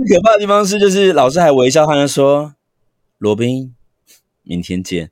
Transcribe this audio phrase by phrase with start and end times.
[0.00, 2.54] 最可怕的地方是，就是老师还微笑，他就说
[3.20, 3.74] ：“罗宾，
[4.42, 5.10] 明天见。”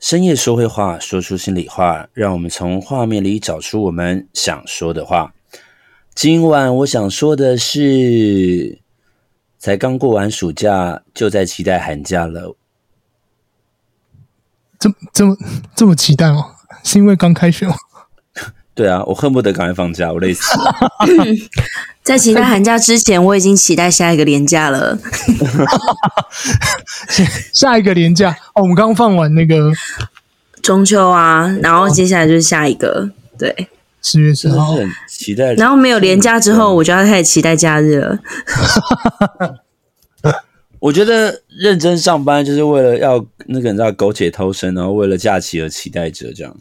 [0.00, 5.34] 深夜说会话，说出心里话，让我们从画面里找出我们想说的话。
[6.14, 8.78] 今晚我想说的是，
[9.58, 12.56] 才刚过完暑假，就在期待寒假了。
[14.84, 15.36] 这么这么
[15.74, 16.44] 这么期待吗？
[16.82, 17.74] 是因为刚开学吗？
[18.76, 20.74] 对啊，我恨不得赶快放假，我累死了。
[22.04, 24.98] 在期待寒假之前，我已经期待下一个年假了。
[27.54, 29.72] 下一个年假哦，我们刚放完那个
[30.60, 33.68] 中秋啊，然后接下来就是下一个，对，
[34.02, 35.54] 十月十号，很期待。
[35.54, 38.18] 然后没有年假之后，我就要开始期待假日了。
[40.84, 46.54] 我觉得认真上班就是为了要那个你知道苟且偷生，然后为了假期而期待着这样。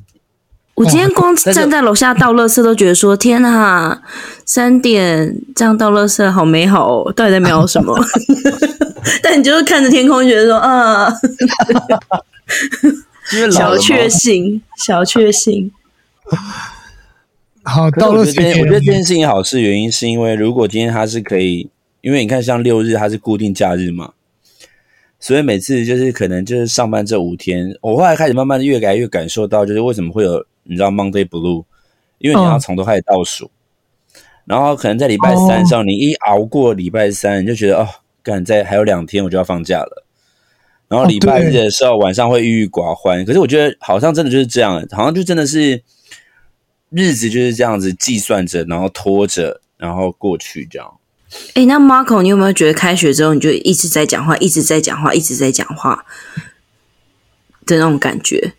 [0.76, 4.02] 我今天光站在楼下倒垃圾都觉得说天哪，
[4.46, 7.12] 三点这样倒垃圾好美好哦！
[7.12, 7.94] 到底在描什么？
[9.22, 11.14] 但你就是看着天空，觉得说啊，
[13.52, 15.70] 小确幸，小确幸。
[17.64, 18.62] 好，倒垃圾。
[18.62, 21.70] 我觉得这件事情好是原因，是因为如果今天它是可以，
[22.04, 24.14] 因为你看像六日它是固定假日嘛。
[25.20, 31.64] 所以每次就是可能就是上班这五天，我后来开始慢慢的越来越感受到，就是为什么会有你知道 Monday Blue，
[32.18, 37.88] 因为你要从头开始倒数，嗯、然后可能在礼拜三的时候，哦、你一熬过礼拜三，你就觉得哦，
[38.22, 40.06] 赶在还有两天我就要放假了，
[40.90, 43.24] 然后礼拜日的时候晚上会郁郁寡欢。
[43.24, 45.82] 可是我觉得好像真的就是这样，好像就真的是
[46.90, 51.00] 日子就是这样子计算着，然后拖着，然后过去这样。
[51.54, 56.06] 哎、欸，那 Marco，你有没有觉得开学之后你就一直在讲话，一直在讲话，一直在讲话
[57.66, 58.54] 的那种感觉？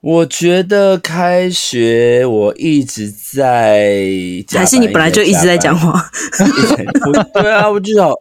[0.00, 3.98] 我觉得开学我一直在
[4.46, 6.10] 讲，还是你本来就 一直在讲话？
[7.34, 8.12] 对啊，我至少，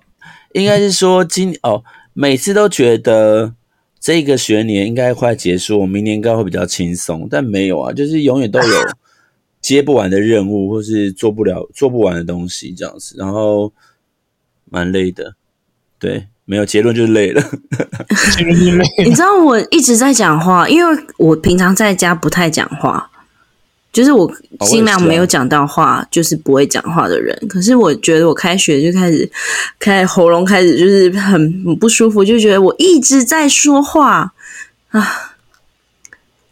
[0.53, 3.53] 应该是说今哦，每次都觉得
[3.99, 8.65] 这个学年应该快结束，我明年应该会比较轻松，但没有啊，就是永远都有。
[9.65, 13.73] 接不完的任务，或是做不了、做不完的东西，这样子，然后
[14.69, 15.33] 蛮累的。
[15.97, 17.41] 对，没有结论就是累了。
[19.03, 23.09] 你知道我一直在讲话，因为我平常在家不太讲话，
[23.91, 24.31] 就是我
[24.67, 27.35] 尽量没有讲到话，就是不会讲话的人。
[27.49, 29.27] 可是我觉得我开学就开始，
[29.79, 34.31] 开喉咙开始就是很不舒服，就觉得我一直在说话
[34.89, 35.35] 啊，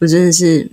[0.00, 0.68] 我真的是。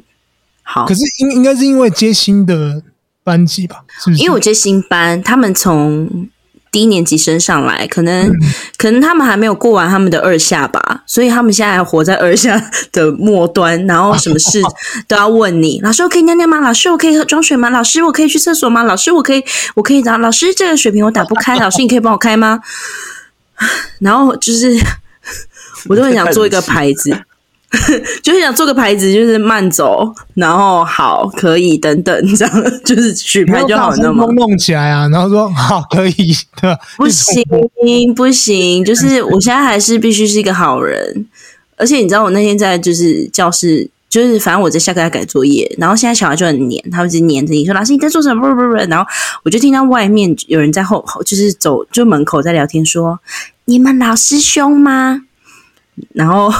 [0.73, 2.81] 好，可是应应该是因为接新的
[3.25, 3.83] 班级吧？
[3.99, 4.21] 是不是？
[4.21, 6.29] 因为我接新班，他们从
[6.71, 8.33] 低年级升上来，可能、嗯、
[8.77, 14.61] 可能他们还没有过完他们的二下吧，所以他们现在还活在二下的末端，然后什么事
[15.09, 15.81] 都要问你。
[15.81, 16.61] 老师，我可以尿尿吗？
[16.61, 17.69] 老师，我可以喝装水吗？
[17.69, 18.83] 老师，我可以去厕所吗？
[18.83, 19.43] 老师，我可以
[19.75, 22.61] 我可以找老师，这个水瓶我打不开，老师你可以帮我开吗？
[23.99, 24.73] 然后就是
[25.89, 27.25] 我都很想做一个牌子。
[28.21, 34.25] 就是想做个牌子，就是慢走，然后好可以等等，这样就是举牌就好了嘛。
[34.25, 36.77] 弄弄起来啊，然后说好可以，的？
[36.97, 41.25] 不行不行，就是我现在还是必须是一个好人。
[41.77, 48.49] 而且你知道，我那天在就是教室，就是反正我在下课在改作业，然后现在小孩就很黏，他一直黏着你说老师你在做什么？
[48.49, 49.05] 不不不，然后
[49.45, 53.19] 我就听到外面有人在后，就是走就门口在聊天说，说
[53.63, 55.21] 你们老师凶吗？
[56.13, 56.51] 然后。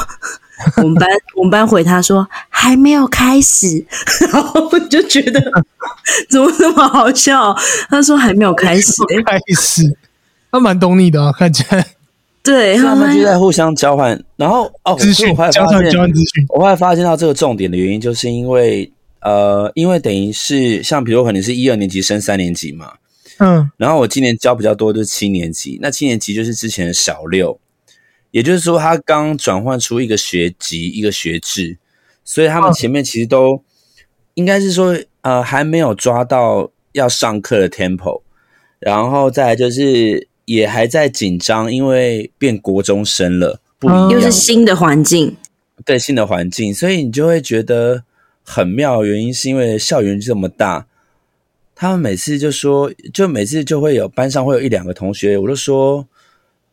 [0.78, 3.86] 我们班我们班回他说还没有开始，
[4.32, 5.42] 然后我就觉得
[6.30, 7.56] 怎么那么好笑？
[7.90, 8.92] 他说还没有开始，
[9.26, 9.98] 开始，
[10.52, 11.86] 他蛮懂你的啊，看起来。
[12.44, 16.46] 对，他们就在互相交换，然后哦，资讯交换交换资讯。
[16.50, 18.92] 我后来发现到这个重点的原因，就是因为
[19.22, 22.94] 呃，因为等于是像比如可能是一二年级升三年级嘛，
[23.38, 27.60] 嗯，然后我今年教比较多就是七年级，那七年级就是之前的小六。
[28.32, 31.78] 也就是说，他刚转换出一个学籍、一个学制，
[32.24, 33.62] 所以他们前面其实都
[34.36, 38.22] 应该是说，呃，还没有抓到要上课的 tempo，
[38.80, 45.36] 然后再来就是也还在紧张，因为变国中生了，不一样，又是新的环境，
[45.84, 48.06] 对，新的环境，所以你就会觉得
[48.46, 49.04] 很妙。
[49.04, 50.88] 原因是因为校园这么大，
[51.76, 56.08] 他们每次就说，就每次就会有班上会有一两个同学，我就说。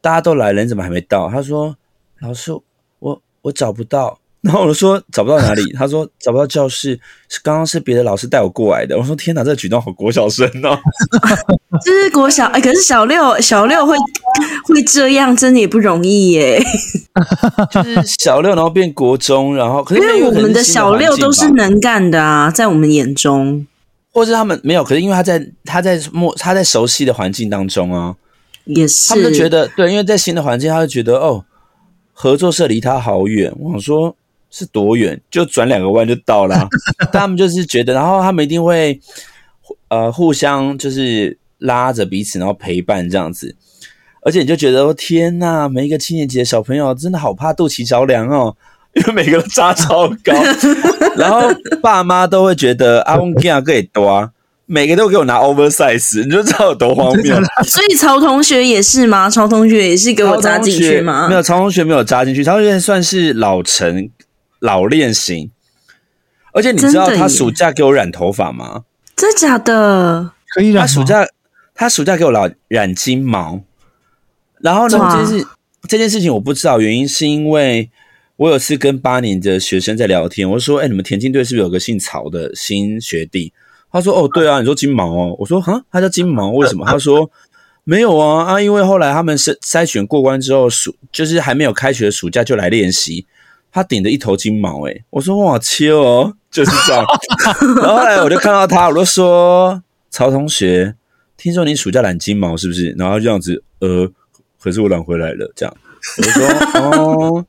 [0.00, 1.28] 大家都来了，你怎么还没到？
[1.28, 1.76] 他说
[2.20, 2.52] ：“老师，
[3.00, 6.98] 我我找不到。”然后我就说找不到哪里， 他说找不到教室，
[7.28, 8.96] 是刚刚是别的老师带我过来的。
[8.96, 10.78] 我说天哪，这个举动好国小生哦，
[11.84, 13.96] 这是国小哎，可是小六小六会
[14.68, 16.62] 会这样，真的也不容易耶。
[17.72, 23.66] 就是小六，然后变国中，然后可是因为我们的小六都是能干的啊，在我们眼中，
[24.12, 28.14] 或是他们没有，可是因为他在他在陌他在熟悉的环境当中啊，
[28.68, 31.44] 也是他们就觉得对，因为在新的环境，他就觉得哦，
[32.12, 33.52] 合作社离他好远。
[33.58, 34.16] 我想说。
[34.50, 35.20] 是多远？
[35.30, 36.66] 就转两个弯就到了。
[37.12, 38.98] 他们就是觉得，然后他们一定会
[39.88, 43.54] 呃互相就是拉着彼此，然后陪伴这样子。
[44.22, 48.56] 而且你就觉得，天呐，每一个七年级的小朋友真的好怕肚脐着凉哦，
[48.94, 50.32] 因为每个都扎超高。
[51.14, 51.46] 然后
[51.82, 54.30] 爸妈都会觉得阿翁吉亚可以多，
[54.68, 57.34] 每个都给我拿 oversize，你就知道有多荒谬。
[57.64, 59.28] 所以曹同学也是吗？
[59.28, 61.26] 曹同学也是给我扎进去吗？
[61.28, 62.44] 没有，曹同学没有扎进去。
[62.44, 64.08] 曹同学算是老成。
[64.60, 65.52] 老练型，
[66.52, 68.82] 而且你知道他暑假给我染头发吗？
[69.14, 70.32] 真的假的？
[70.48, 70.80] 可以染。
[70.80, 71.24] 他暑假
[71.76, 73.60] 他暑假给我染染金毛，
[74.60, 75.46] 然后呢，这件事
[75.88, 77.88] 这件事情我不知道原因，是因为
[78.34, 83.52] 我有次跟八年的学生在聊天，我说：“哎、欸，你们田径队是不是有个姓曹的新学弟？”
[83.90, 87.30] 他说：“哦，对啊，你说金毛哦。”我说：“哈，他叫金毛，为什么？” 他说
[87.84, 93.26] ：“没有啊啊，因为后来他们筛筛选过关之后，暑就是还没有开学的暑假就来练习。”
[93.70, 97.04] 他顶着一头金毛，诶，我说哇，切哦，就是这样。
[97.82, 100.94] 然后后来我就看到他，我就说曹同学，
[101.36, 102.94] 听说你暑假染金毛是不是？
[102.98, 104.10] 然后这样子，呃，
[104.58, 105.76] 可是我染回来了，这样。
[106.16, 106.46] 我就说
[106.80, 107.46] 哦，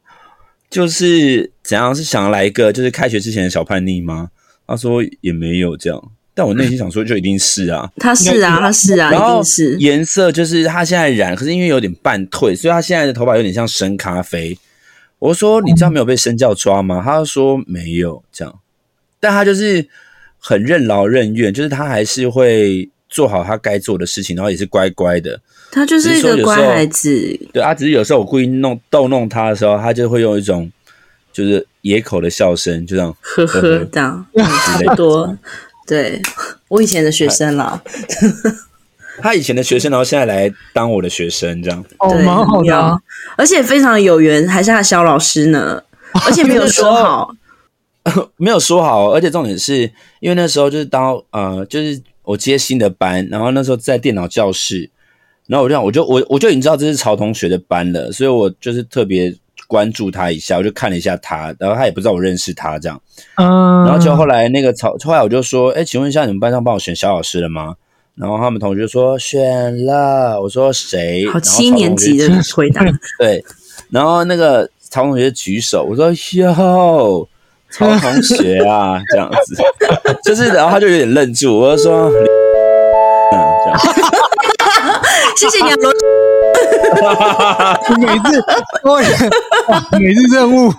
[0.70, 1.96] 就是怎样？
[1.96, 4.30] 是想来一个就是开学之前的小叛逆吗？
[4.68, 9.78] 他说也没有这样，但我内心想说就一定是啊， 他是啊，他是啊，然后一定是。
[9.80, 14.58] 颜色就是他现在染，可是因为有点半退，所以他现在的头发有点像深咖啡。
[15.20, 18.60] 我说：“你知道没有被身教抓吗？”他说：“没有这样，
[19.20, 19.86] 但他就是
[20.38, 25.42] 很任劳任怨，就是他还是会做好他该做的事情，然后也是乖乖的。
[25.72, 27.38] 他就是一个乖孩子。
[27.52, 30.72] 对啊，只是有时候我故意弄逗弄他的时候，他就会用一种
[31.34, 33.62] 就是野口的笑声，就这样呵呵
[33.92, 35.38] 这样，差不多。
[35.90, 36.22] 对，
[36.68, 37.82] 我以前的学生啦。
[39.22, 41.84] ”他以前的学生，然后现在来当我的学生，这样。
[41.98, 42.98] 哦，蛮好的，啊，
[43.36, 45.84] 而且非常有缘，还是他小老师呢，
[46.26, 47.36] 而且没有说好，
[48.38, 49.92] 没有说好，而且重点是
[50.22, 54.90] 因为那时候就是当呃，就是我接新的班，然后那时候在电脑教室，
[55.48, 59.36] 然后我这样，我就我我就已经知道这是曹同学的班了，所以我就是特别
[59.70, 63.00] 关注他一下，我就看了一下他，然后他也不知道我认识他这样，
[63.36, 67.76] 嗯，然后就后来那个曹，后来我就说，哎，请问一下，你们班上帮我选小老师了吗？
[68.16, 71.30] 然后他们同学说选了，我说谁？
[71.30, 72.84] 好七年级的 回答。
[73.20, 73.46] 对，
[73.92, 77.30] 然后那个曹同学举手，我说哟，
[77.70, 79.56] 曹同学啊，这样子，
[80.26, 82.10] 就是，然后他就有点愣住，我就说，
[83.32, 83.80] 嗯，这样，
[85.38, 86.09] 谢谢你啊，罗。
[88.00, 88.44] 每次，
[90.00, 90.74] 每次任务。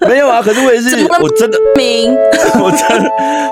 [0.00, 1.58] 没有啊，可是我也是，我真的，
[2.60, 3.10] 我真的，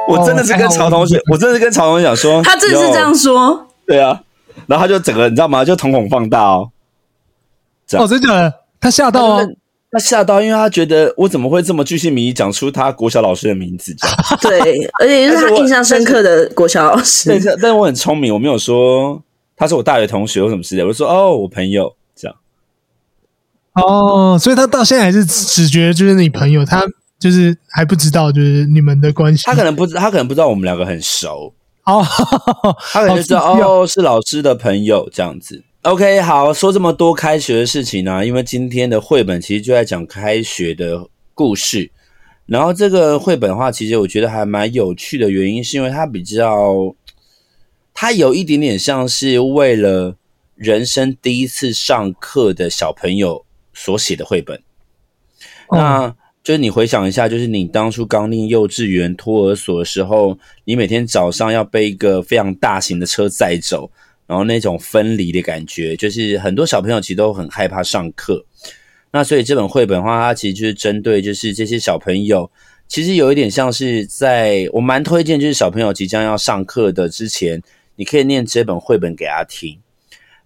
[0.09, 4.21] 我真的是跟曹同学，我真的是跟曹同学讲说，他真的是这样说，对啊，
[4.67, 5.65] 然后他就整个你知道吗？
[5.65, 6.71] 就瞳孔放大哦，
[7.93, 9.45] 哦，真的，他吓到啊，
[9.93, 13.95] 他吓到，因为他觉得我怎么会这么巨细靡遗讲出他国小老师的名字？
[13.97, 14.17] 这样。
[14.65, 17.31] 对，而且是他印象深刻的国小老师。
[17.31, 19.23] 但是，但是我很聪明，我没有说
[19.57, 22.37] 他是我大学同学或什么之类，我就说哦，我朋友这样。
[23.73, 26.85] 哦，所以他到现在还是只觉得就是你朋友，他
[27.19, 29.43] 就是还不知道就是你们的关系。
[29.45, 31.55] 他可能不知，他可能不知道我们两个很熟。
[31.85, 32.05] 哦，
[32.93, 35.63] 他可能就知道哦，是老师的朋友这样子。
[35.83, 41.93] OK，好，说这么多开学的事情呢、啊，因为今天的绘本其实就在讲开学的故事。
[42.47, 46.75] 然后这个绘本的话，其实我觉得还蛮有趣的原因，是因为它比较，
[47.97, 50.15] 它有一点点像是为了
[50.55, 53.45] 人生第一次上课的小朋友。
[53.79, 54.59] 所写的绘本，
[55.71, 56.09] 那
[56.43, 63.91] 就是你回想一下，就是你当初刚念幼稚园托儿所的时候，你每天早上要被一个非常大型的车载走，
[64.27, 68.43] 然后那种分离的感觉，就是很多小朋友其实都很害怕上课。
[69.11, 72.51] 那所以这本绘本的话，它其实就是针对就是这些小朋友，
[72.89, 77.63] 其实有一点像是在我蛮推荐，就是小朋友即将要上课的之前，
[77.97, 79.79] 你可以念这本绘本给他听，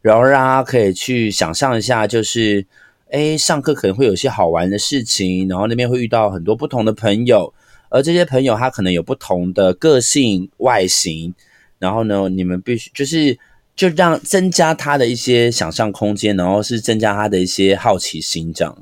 [0.01, 2.67] 然后让他可以去想象一下，就是。
[3.13, 7.53] 诶，上课可能会有些好玩的事情，然后那边会遇到很多不同的朋友，
[7.89, 11.35] 而这些朋友他可能有不同的个性、外形，
[11.81, 13.37] 然后呢，你们必须就是
[13.75, 18.79] 就让增加他的一些想象空间，然后是增加他的一些好奇心这样。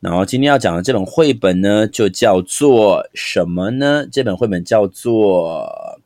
[0.00, 4.06] 然后今天要讲的这本绘本呢，就叫做什么呢？
[4.10, 6.00] 这本绘本叫做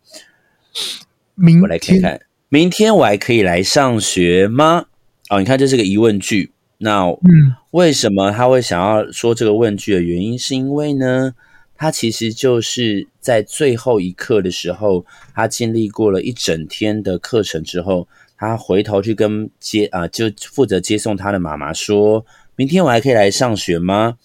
[1.36, 4.86] 明，我来看看，明天我还可以来上学吗？
[5.30, 6.52] 哦，你看这是个疑问句。
[6.78, 11.32] 那嗯，为什么他会想要说这个问句的原因，是因为呢，
[11.74, 22.24] 他其实就是在最后一刻的时候，他经历过了一整天的课程之后，他回头去跟接啊、呃，就负责接送他的妈妈说。
[22.56, 24.16] 明天我还可以来上学吗？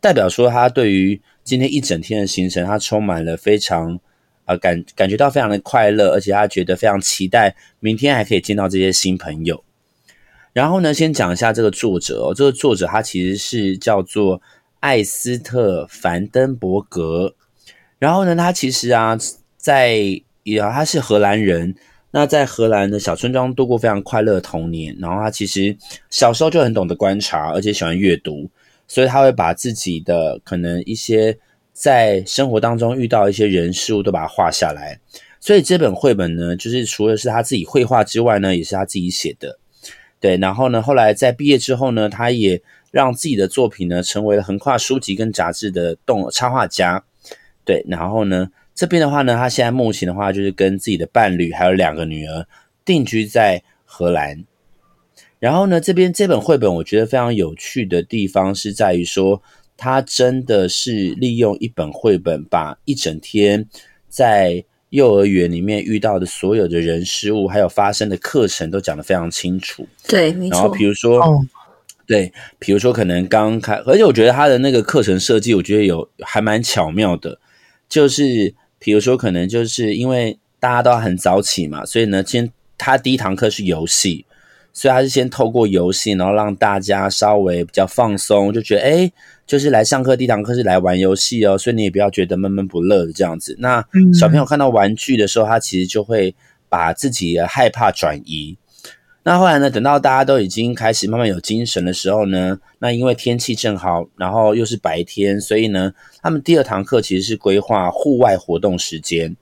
[0.00, 3.98] 代表说他对于今天一整天的行程，他充满了非常
[4.46, 9.62] 呃感感觉到非常的快乐，而且他觉得非常期待明天还可以见到这些新朋友。
[10.52, 14.40] 然后呢，先讲一下这个作者哦，这个作者他其实是叫做
[14.80, 17.34] 艾斯特凡登伯格。
[17.98, 19.18] 然后呢，他其实啊，
[19.58, 19.98] 在
[20.44, 21.74] 也他是荷兰人。
[22.12, 25.76] 那在荷兰的小村庄度过非常快乐的童年，然后他其实
[26.08, 28.48] 小时候就很懂得观察，而且喜欢阅读，
[28.88, 31.36] 所以他会把自己的可能一些
[31.78, 34.98] 在生活当中遇到一些人事物都把它画下来。
[35.38, 39.58] 所以这本绘本呢，就是除了是他自己绘画之外呢，也是他自己写的。
[40.18, 47.04] 对，然后呢，后来在毕业之后呢，他也让自己的作品呢成为了横跨书籍跟杂志的动插画家。
[47.64, 48.48] 对，然后呢。
[48.78, 52.46] 这边的话呢，他现在目前的话就是跟自己的伴侣还有两个女儿
[52.84, 54.44] 定居在荷兰。
[55.38, 59.42] 然后呢，这边这本绘本我觉得非常有趣的地方是在于说，
[59.76, 63.66] 他真的是利用一本绘本，把一整天
[64.08, 69.86] 在幼儿园里面遇到的所有的人事物，还有发生的课程都讲得非常清楚。
[70.06, 70.54] 对，没错。
[70.54, 71.40] 然后比如说，哦、
[72.06, 77.38] 对，比如说可能刚开，而且我觉得他的那个课程设计，我觉得有还蛮巧妙的，
[77.88, 78.54] 就是。
[78.78, 84.26] 比如说，可能就是因为大家都很早起嘛，所以呢，先他第一堂课是游戏，
[84.72, 89.10] 所以他是先透过游戏，然后让大家稍微比较放松，就觉得哎，
[89.46, 93.56] 就是来上课第一堂课是来玩游戏哦，所以你也不要觉得闷闷不乐的这样子。
[93.60, 96.34] 那小朋友看到玩具的时候，他其实就会
[96.68, 98.56] 把自己的害怕转移。
[99.22, 109.36] 那后来呢，等到大家都已经开始慢慢有精神的时候呢，那因为天气正好，然后又是白天，所以呢，他们第二堂课其实是规划户外活动时间。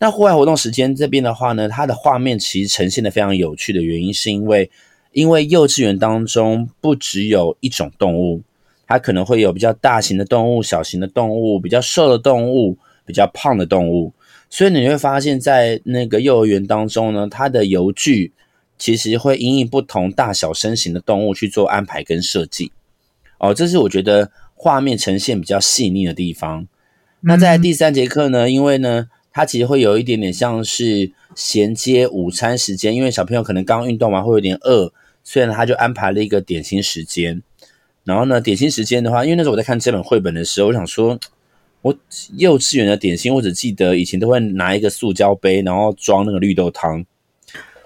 [0.00, 4.70] 那户外活动时间这边的话呢，它的画面其实呈现的非常有趣的原因，是因为
[5.12, 8.42] 因为幼稚园当中不只有一种动物，
[8.86, 14.12] 它可能会有比较大型的动物、小型的动物、比较瘦的动物、比较胖的动物，
[14.48, 18.32] 所以你会发现在那个幼儿园当中呢，它的游具。
[18.76, 22.72] 其实会因应不同大小身形的动物去做安排跟设计，
[23.38, 26.62] 哦，这是我觉得画面呈现比较细腻的地方。
[26.62, 26.68] 嗯、
[27.20, 37.40] 那在第三节课呢，因为呢，它其实会有一点点像是衔接午餐时间，因为小朋友可能刚运动完会有点饿，所以呢，他就安排了一个点心时间。
[38.04, 41.18] 然后呢，点心时间的话，因为那时候我在看这本绘本的时候，我想说，
[41.82, 41.94] 我
[42.36, 47.04] 幼稚园的点心，我只记得以前都会拿一个塑胶杯，然后装那个绿豆汤。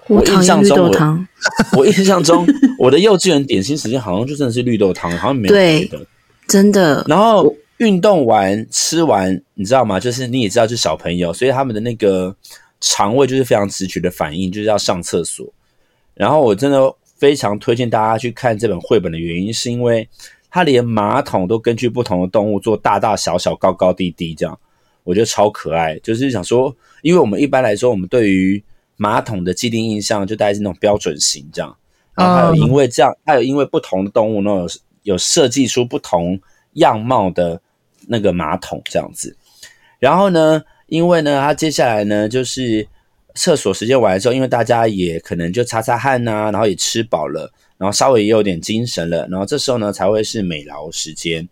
[0.07, 0.91] 我印象中我，
[1.77, 2.45] 我印象中，
[2.79, 6.05] 我的幼稚园点心时间好像就真的是绿豆汤，好像没有别的，
[6.47, 7.05] 真的。
[7.07, 9.99] 然后运动完吃完，你知道吗？
[9.99, 12.35] 就是你也知道，就是小朋友，所以他们的那个
[12.81, 15.47] 肠胃就是非常直觉的反应，就是要上厕所。
[16.15, 20.07] 然后我真的非常推荐大家去看这本绘本的原因，是因为
[20.49, 24.57] 它连马桶都根据不同的动物做大大小小、高高低低，这样
[25.03, 25.99] 我觉得超可爱。
[25.99, 28.63] 就是想说，因为我们一般来说，我们对于
[28.95, 31.75] 马桶的既定印象就大概是那种标准型这样，
[32.15, 34.67] 然后还有因为这样，还有因为不同的动物呢，有
[35.03, 36.39] 有设计出不同
[36.73, 37.61] 样貌的
[38.07, 39.35] 那个马桶这样子。
[39.99, 42.87] 然后呢，因为呢，它接下来呢就是
[43.35, 51.47] 厕所时间完了之后，因为大家也可能就擦擦汗呐、然后也吃饱了，然后稍微也有点精神了，然后这时候呢才会是美劳时间。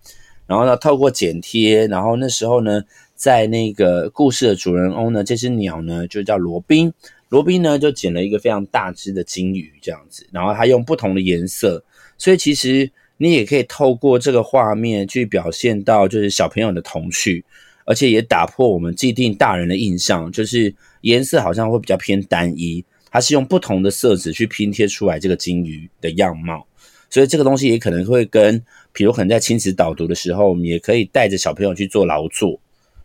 [0.46, 2.82] 然后呢，透过剪贴，然后那时候呢，
[3.16, 6.94] 在那个故事的主人翁呢，这只鸟呢就叫罗宾。
[7.28, 11.84] 罗宾呢，就捡了一个非常大只的金鱼，这样子，然后他用不同的颜色，
[12.18, 17.44] 所以其实你也可以透过这个画面去表现到，就是小朋友的童趣，
[17.88, 26.67] 而且也打破我们既定大人的印象，就是颜色好像会比较偏单一，它是用不同的色纸去拼贴出来这个金鱼的样貌，
[27.10, 32.60] 所以这个东西也可能会跟，比如可能在亲子导读的时候，我们也可以带着小朋友去做劳作，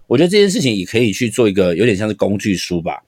[0.09, 3.05] 我觉得这件事情也可以去做一个有点像是工具书吧。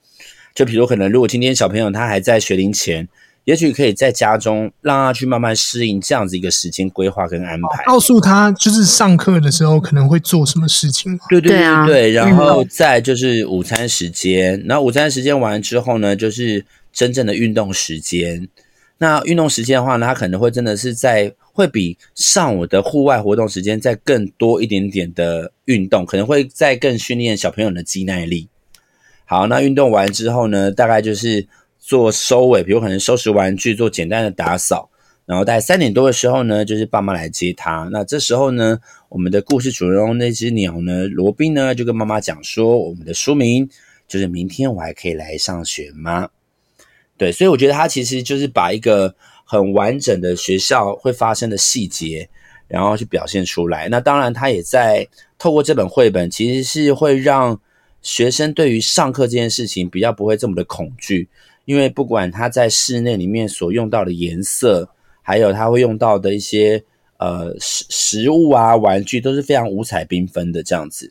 [0.55, 3.09] 就比如可能，如果今天小朋友他还在学龄前，
[3.45, 11.19] 也许可以在家中让他去慢慢适应这样子一个时间规划跟安排，告诉他就是上课的时候可能会做什么事情。
[11.29, 18.49] 对对对然后再就是午餐时间，然后午餐时间完之后呢，就是真正的运动时间。
[18.99, 28.49] 那运动时间的话呢，他可能会真的是在会比上午的户外活动时间再更多一点点的运动，可能会再更训练小朋友的肌耐力。
[29.27, 31.47] 好，那运动完之后呢，大概就是
[31.87, 34.89] 做收尾，比如可能收拾玩具，做简单的打扫。
[35.27, 37.89] 然后大概三点多的时候呢，就是爸妈来接他。
[37.93, 38.79] 那这时候呢，
[39.11, 43.69] 我们的故事主人公那只鸟呢，罗宾呢，就跟妈妈讲说，我们的书名
[44.09, 46.31] 就是“明天我还可以来上学吗？”
[47.19, 49.15] 对，所以我觉得他其实就是把一个
[49.45, 52.29] 很完整的学校会发生的细节，
[52.67, 53.89] 然后去表现出来。
[53.89, 55.07] 那当然，他也在
[55.39, 57.61] 透过这本绘本，其实是会让
[58.03, 61.29] 学生对于上课这件事情比较不会这么的恐惧，
[61.65, 64.89] 因为不管他在室内里面所用到的颜色。
[65.27, 66.85] 还有他会用到的一些
[67.17, 71.11] 呃食食物啊、玩具都是非常五彩缤纷的这样子，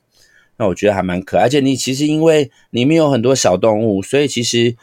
[0.56, 1.46] 那我觉得还蛮可爱。
[1.46, 4.76] 而且你其实因为里面有很多小动物，所以其实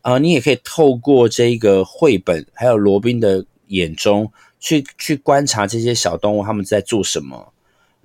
[0.00, 7.52] 啊、你也可以透过这个绘本，还有罗宾的眼中去去观察这些小动物他们在做什么。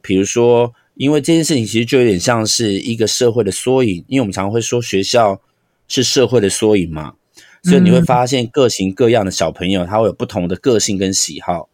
[0.02, 5.40] 比如说，因为这件事情其实就有点像是一个社会的缩影，因为我们常常会说学校
[5.88, 7.14] 是社会的缩影嘛。
[7.64, 11.70] 所以你会发现各型各样的小朋友，他会有不同的个性跟喜好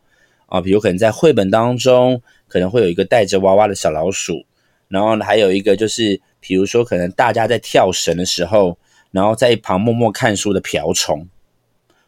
[0.45, 4.45] 啊，比如可能在绘本当中，可能会有一个带着娃娃的小老鼠，
[4.87, 8.77] 然后还有一个就是，比如说可能大家在跳绳的时候，
[9.09, 11.27] 然后在一旁默默看书的瓢虫，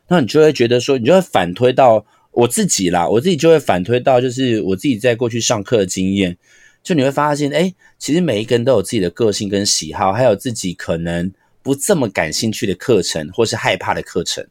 [0.09, 6.37] 那你就会觉得说，你就会反推到我自己啦，我自己就会反推到，就是我自己在过去上课的经验，
[6.83, 11.31] 就你会发现，哎，其实每一个人都有自己的个性跟喜好，还有自己可能。
[11.63, 14.45] 不这么感兴趣的课程，或是害怕的课程，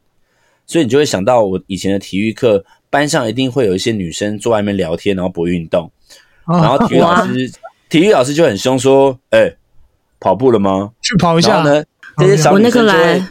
[0.66, 5.90] 所以你就会想到我以前的体育课，班上一定会有一些女生坐外面聊天，然后不运动，
[6.46, 7.52] 然后体育老师，
[7.88, 9.56] 体育老师就很凶说：“哎、欸，
[10.20, 10.92] 跑步了吗？
[11.00, 11.82] 去跑一下。”呢，
[12.18, 13.22] 这些小女生就会，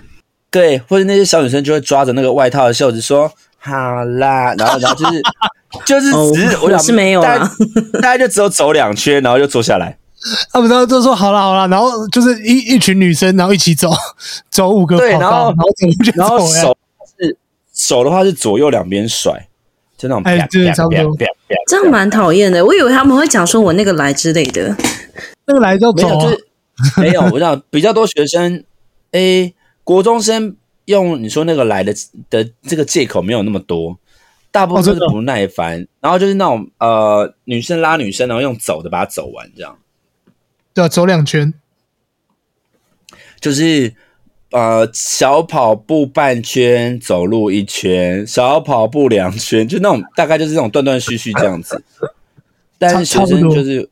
[0.52, 5.22] 对，或者那些小女生就会抓着那个外套的袖子说：“好啦。”然后，然后就是
[5.86, 7.50] 就是只是我想是没有啊，
[8.02, 9.99] 大概就只有走两圈，然后就坐下来。
[10.52, 13.90] 他们都都说好了好了，然后就是一一群女生，然后一起走，
[14.52, 16.78] 走五个跑道，对，然后然后走，然后手
[17.18, 17.38] 是
[17.74, 19.48] 手的话是左右两边甩，
[19.98, 21.16] 就那种，哎，对，差不多，
[21.68, 22.66] 这样蛮讨厌的。
[22.66, 24.76] 我以为他们会讲说我那个来之类的，
[25.46, 26.46] 那个来就走，没有，就是
[26.98, 27.22] 没有。
[27.32, 28.64] 我想比较多学生，
[29.12, 29.54] 哎，
[29.84, 30.56] 国中生
[30.86, 31.94] 用你说那个来的
[32.30, 33.98] 的这个借口没有那么多，
[34.52, 39.78] 大部分都是不耐烦，然后就是那种呃女生拉女生，然后用走的把它走完这样。
[40.80, 41.54] 对，走两圈，
[43.42, 43.94] 就是
[44.52, 51.84] 呃，小跑步半圈，走路一圈，小跑步两圈，就那种大概就是这种断断续续这样子。
[52.80, 53.90] 但是学生就是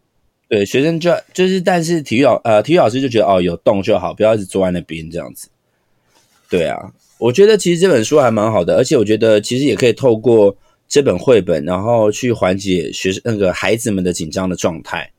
[0.47, 5.49] 对学生就就是，但是体育老呃体育老师就觉得哦，有动就好，不要一直坐在那边这样子。
[6.49, 10.55] 对啊，我觉得其实这本书还蛮好的，而且我觉得其实也可以透过
[10.87, 15.11] 这本绘本，然后去缓解学生那个孩子们的紧张的状态。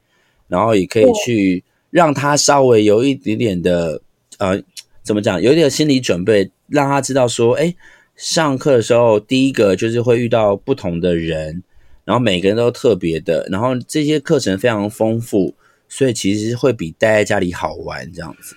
[0.49, 4.01] 然后也可以去让他稍微有一点点的
[4.39, 4.61] 呃，
[5.03, 7.75] 怎么讲，有一点心理准备，让他知道说，哎，
[8.17, 11.63] 上课的时候第一个就是会遇到不同的人，
[12.05, 15.55] 然后每个人都特别的，然后这些课程非常丰富，
[15.89, 18.57] 所以其实会比待在家里好玩这样子。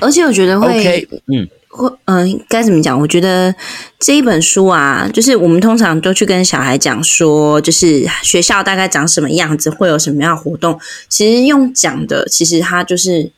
[0.00, 1.48] 而且我觉得会，okay, 嗯。
[1.68, 2.98] 或嗯，该怎么讲？
[2.98, 3.54] 我觉得
[3.98, 10.80] 这一本书啊，就是我们通常都去跟小孩讲说，就是学校大概长什么样子，会有什么样的活动。
[11.08, 13.30] 其实用讲的，其实它就是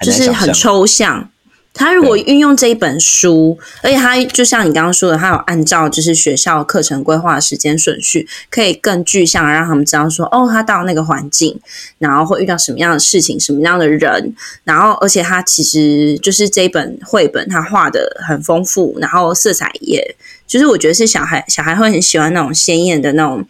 [0.00, 1.30] 就是很抽象。
[1.74, 11.60] 他如果运用这一本书，而且他就像你刚刚说的，他有按照就是学校课程规划的时间顺序，可以更具象让他们知道说，哦，他到那个环境，
[11.98, 20.14] 然后会遇到什么样的事情，什么样的人，然后而且他其实就是这一本绘本，他画的很丰富，然后色彩也，
[20.46, 23.44] 就是我觉得是小孩小孩会很喜欢那种鲜艳的那种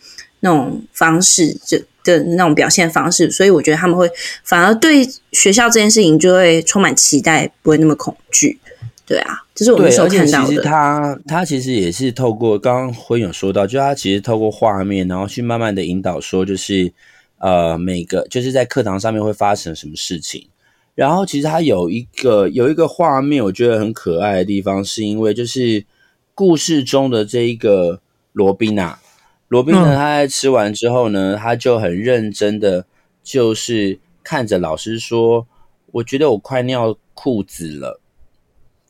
[0.45, 1.77] 那种方式，就。
[2.05, 4.07] 的那种表现方式，所以我觉得他们会
[4.43, 8.61] 反而对学校这件事情就会充满期待，不会那么恐惧。
[9.07, 10.49] 对啊，这是我们所看到的。
[10.49, 16.93] 其实他他其实也是透过刚刚辉有说到，就他其实透过画面，然后去慢慢的引导说，就是
[17.39, 20.47] 呃每个就是在课堂上面会发生什么事情。
[20.95, 25.87] 然后其实他有一个有一个画面，我觉得很可爱的地方，是因为就是
[26.35, 28.03] 故事中的这一个
[28.35, 29.01] 罗宾啊。
[29.49, 32.87] 罗宾呢，他在吃完之后呢，他就很认真的，
[33.23, 35.47] 就是看着老师说
[35.93, 38.01] ：“我觉得我快尿裤子了。”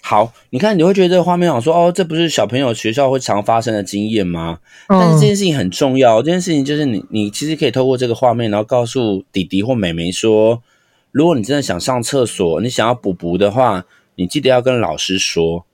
[0.01, 10.63] 好，你看，你会觉得这个画面好说：“哦，这不是小朋友学校会常发生的经验吗？”但是这件事情很重要，这件事情就是你，你其实可以透过这个画面，然后告诉弟弟或妹妹说
[11.11, 13.87] ：“如果你真的想上厕所，你想要补补的话，
[14.17, 15.65] 你记得要跟老师说。”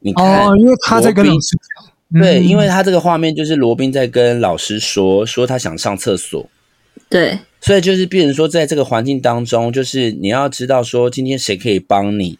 [0.00, 1.95] 你看，哦，因为他在跟老师讲。
[2.20, 6.48] 对，因为他这个画面就是罗宾在跟老师说，说他想上厕所。
[7.08, 12.38] 对，所以就是变成说，在这个环境当中，就是你要知道说，今天谁可以帮你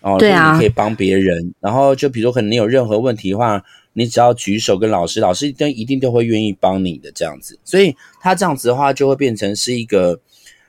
[0.00, 1.54] 哦，对啊，你可以帮别人。
[1.60, 7.58] 然后就比如说，可能你有任何问题的话，你只要举手跟老师，老师都一定都会愿意帮你的这样子。
[7.64, 10.18] 所以他这样子的话，就会变成是一个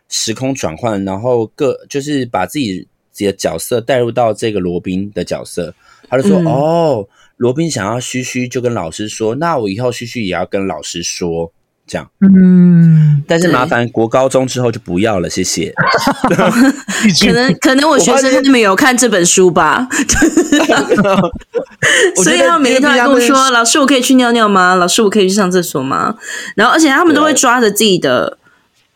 [0.08, 5.74] 时空转换，然后各就是把自己自己的角色带入到这个罗宾的角色。
[6.10, 7.08] 他就说：“嗯、哦，
[7.40, 11.52] 罗宾想要嘘嘘，就跟老师说，那我以后嘘嘘也要跟老师说。”
[11.90, 15.74] 这样，嗯，但是麻烦国高中之后就不要了，谢谢。
[17.26, 19.88] 可能可能我学生他们有看这本书吧，
[22.24, 24.76] 所以他们每天都在跟我说：“老师，我可以去尿尿吗？
[24.76, 26.16] 老师，我可以去上厕所吗？”
[26.54, 28.38] 然后，而且他们都会抓着自己的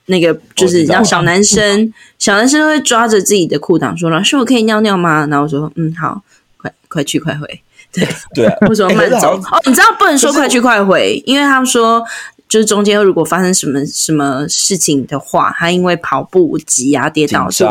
[0.06, 6.22] 那个，就是像小男生，小男生都会抓着自己的裤裆说：“老师，我可以尿尿吗？”然后我说：“嗯，好，
[6.58, 7.62] 快快去快回。”
[7.94, 9.36] 对对，为什么慢走？
[9.38, 12.04] 哦，你知道不能说快去快回，因为他们说。
[12.50, 17.66] 就是中间如果发生什么什么事情的话，他因为跑步挤压跌倒是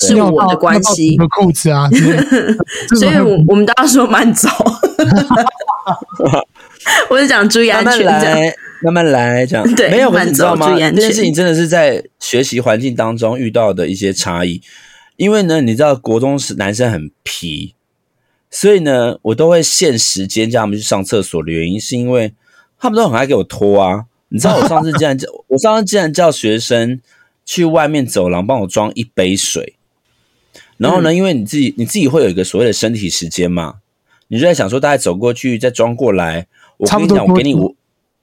[0.00, 1.16] 是我的关系。
[1.34, 1.88] 裤子啊，
[2.94, 4.46] 所以我我们都要说慢走。
[7.08, 10.96] 我是讲注意安全，慢慢来，慢慢来，这样对，没有慢走，注意安全。
[10.96, 14.60] 这件事情真的是在学习环境当中遇到的一些差异。
[15.16, 17.74] 因为呢，你知道国中是男生很皮，
[18.50, 22.32] 所以呢，我都会限时间叫他们去上厕所的原因，是因为
[22.78, 24.06] 他们都很爱给我拖啊。
[24.30, 27.00] 你知道我上次竟然叫 我上次竟然叫学生
[27.44, 29.74] 去外面走廊帮我装一杯水，
[30.76, 33.76] 然后呢，因为你自己你自己会有一个所谓的身体时间嘛，
[34.28, 37.74] 你就在想说大概走过去再装过来，我跟你讲，我给你五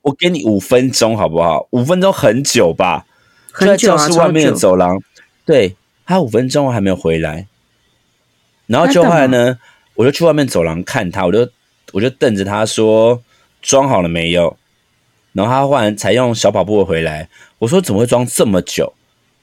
[0.03, 1.67] 我给你五分钟好不好？
[1.71, 3.05] 五分钟很久吧？
[3.59, 5.01] 就在教室外面的走廊，
[5.45, 7.47] 对，他五分钟还没有回来，
[8.67, 9.57] 然后就后来呢，
[9.95, 11.47] 我就去外面走廊看他，我就
[11.93, 13.21] 我就瞪着他说
[13.61, 14.55] 装好了没有？
[15.33, 17.27] 然后他忽然才用小跑步回来，
[17.59, 18.93] 我说怎么会装这么久？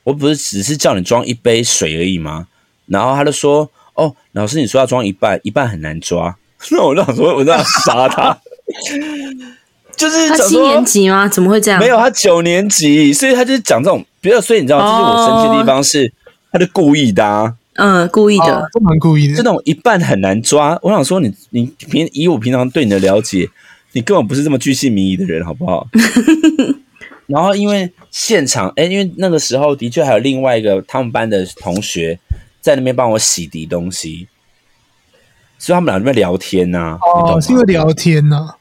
[0.04, 2.48] 我不是只是叫你装一杯水而已吗？
[2.86, 6.36] 然后他就说：“哦，老师你说要装一半，一半很难抓。”
[6.72, 8.36] 那我就想说，我就想杀他。
[9.96, 11.28] 就是他七年级吗？
[11.28, 11.78] 怎么会这样？
[11.78, 16.12] 没有，他九年级，所以他就是讲这种，比较所以你知道，这是我生气的地方是，
[16.50, 19.36] 他就故意的啊，嗯，故意的，都蛮故意的。
[19.36, 23.48] 这种一半很难抓，我想说你你平以我平常对你的了解。
[23.94, 25.86] 你根本不是这么巨细靡遗的人，好不好？
[27.28, 32.18] 然后因为现场，哎，因为那个时候的确还有另外一个他们班的同学
[32.62, 34.28] 在那边帮我洗涤东西，
[35.58, 36.98] 所以他们俩在那边聊天呐、啊。
[37.02, 38.56] 哦，是因为聊天呐、啊，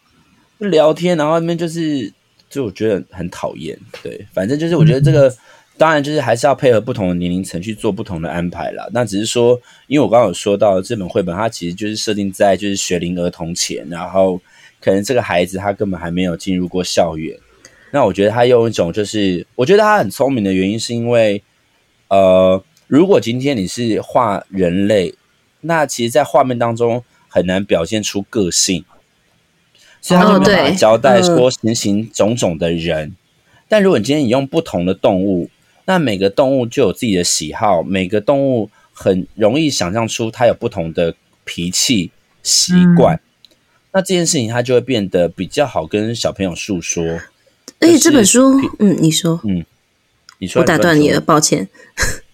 [0.60, 2.12] 聊天，然后那边就是，
[2.50, 3.80] 就我觉得很讨厌。
[4.04, 5.38] 对，反正就是我觉得这个，嗯、
[5.82, 8.88] 当然就是还是要配合不同的年龄层去做不同的安排啦。
[8.94, 14.40] 那只是说，因为我刚刚有说到这本绘本，它其实就是设定在就是学龄儿童前，然后。
[14.84, 17.38] 可能这个孩子他根本还没有进入过校园，
[17.92, 21.44] 那我觉得他用一种就是，我觉得他很聪明的原因是因为，
[22.08, 25.14] 呃，如果今天你是画人类，
[25.60, 28.84] 那其实，在画面当中很难表现出个性，
[30.02, 33.10] 所以他就没办法交代说形形种种的人。
[33.10, 33.16] 哦嗯、
[33.70, 35.48] 但如果你今天你用不同的动物，
[35.86, 41.14] 那每个动物就有自己的喜好，每个动物很容易想象出它有不同的
[41.44, 42.12] 脾气
[42.44, 43.16] 习惯。
[43.16, 43.20] 嗯
[43.94, 47.04] 那这件事情，它就会变得比较好跟小朋友诉说。
[47.82, 49.66] 而且这本书，嗯，你说，嗯，
[50.40, 51.68] 你说，我打断你了，抱歉。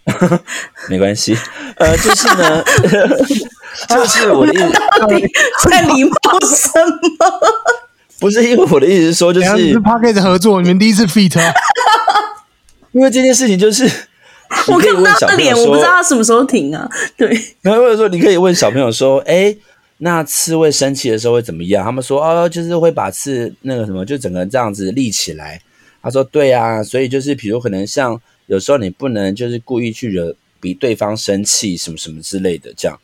[0.87, 1.35] 没关系，
[1.77, 2.63] 呃，就是呢，
[3.89, 5.27] 就是我的意思，到底
[5.67, 6.11] 在礼貌
[6.55, 6.79] 什
[7.17, 7.39] 么？
[8.19, 9.47] 不是因为我的意思是说，就是
[9.79, 11.39] Parkes 合作，你们第一次 feat，
[12.91, 13.83] 因为这件事情就是，
[14.67, 16.89] 我看不到他的脸，我不知道他什么时候停啊。
[17.17, 17.27] 对，
[17.61, 19.55] 然后或者说，你可以问小朋友说，哎。
[19.99, 21.83] 那刺猬生气的时候会怎么样？
[21.83, 25.59] 他们说哦，就是会把刺那个什么，就整个这样子立起来。
[26.03, 32.95] 他说对啊，所以就是比如可能像有时候你不能就是故意去惹比对方生气什么什么之类的这样。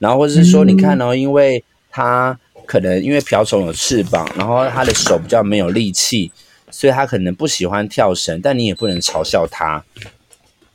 [0.00, 6.32] 然后或者是说你看哦，因为他可能因为瓢虫有翅膀，然后他的手比较没有力气，
[6.72, 9.82] 所以他可能不喜欢跳绳，但你也不能嘲笑他。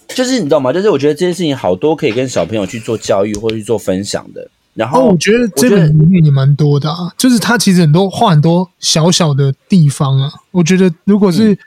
[0.10, 0.72] 就是你知道吗？
[0.72, 4.48] 就是我觉得这件事情好多可以跟小朋友去做教育或去做分享的。
[4.76, 10.32] 然后、哦、我觉得这个里面也蛮多的啊，就是他其实很多画很多小小的地方啊。
[10.52, 11.58] 我觉得如果是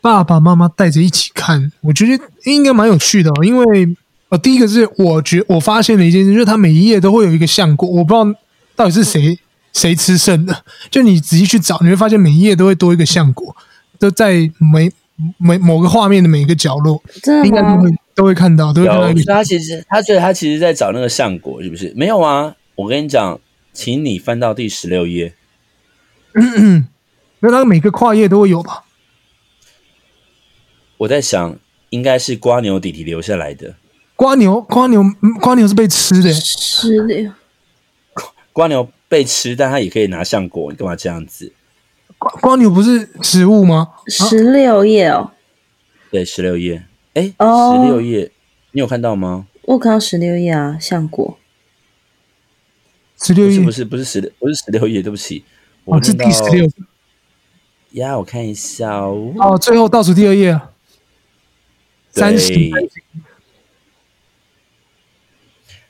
[0.00, 3.44] 爸爸妈妈带着一起看，嗯、我觉得应该蛮有趣的哦。
[3.44, 3.96] 因为
[4.30, 8.38] 呃，第一个是我觉我发现了一件事，就是他每一页都会有一个相果，我不知道
[8.76, 9.36] 到底是谁
[9.72, 10.64] 谁吃剩的。
[10.90, 13.56] 就你仔细去找，你会发现每一页都会多一个橡果，
[13.98, 14.90] 都在每
[15.38, 17.02] 每某个画面的每一个角落，
[17.44, 17.90] 应该都会。
[18.12, 19.34] 都会看到，都会看到。
[19.34, 21.90] 他其实，他觉得他其实在找那个橡果，是不是？
[21.96, 23.40] 没有啊，我跟你讲，
[23.72, 25.32] 请你翻到第十六页。
[26.34, 26.88] 嗯嗯，
[27.38, 28.84] 那他每个跨页都会有吧？
[30.98, 31.56] 我在想，
[31.88, 33.76] 应该是瓜牛弟弟留下来的。
[34.16, 35.02] 瓜牛，瓜牛，
[35.40, 37.32] 瓜牛是被吃的，吃的。
[38.52, 41.52] 瓜牛被吃，但它也可以拿橡果，你干嘛这样子？
[42.16, 43.94] 光光牛不是食物吗？
[44.06, 45.32] 十六页哦，
[46.12, 46.84] 对，十六页。
[47.14, 48.30] 哎，哦，十六页，
[48.70, 49.48] 你有看到吗？
[49.62, 51.36] 我看到十六页啊，橡果。
[53.20, 55.44] 十六页不是不是十六，不是十六页，对不起，
[55.84, 56.70] 我是第十六。
[57.90, 59.32] 呀，我看一下哦。
[59.38, 60.70] 哦，最后倒数第二页啊。
[62.10, 62.52] 三十，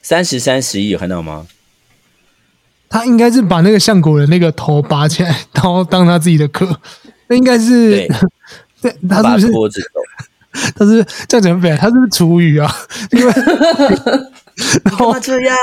[0.01, 1.47] 三十三十一有看到吗？
[2.91, 6.69] 他应该是把那个橡果的那个头拔起来，然后当他自己的壳。
[7.29, 8.07] 那应该是
[8.83, 9.81] 对， 他是不是？
[10.77, 12.69] 他是这样讲，他是不是厨余啊？
[13.13, 13.33] 因为
[14.83, 15.57] 然后这样，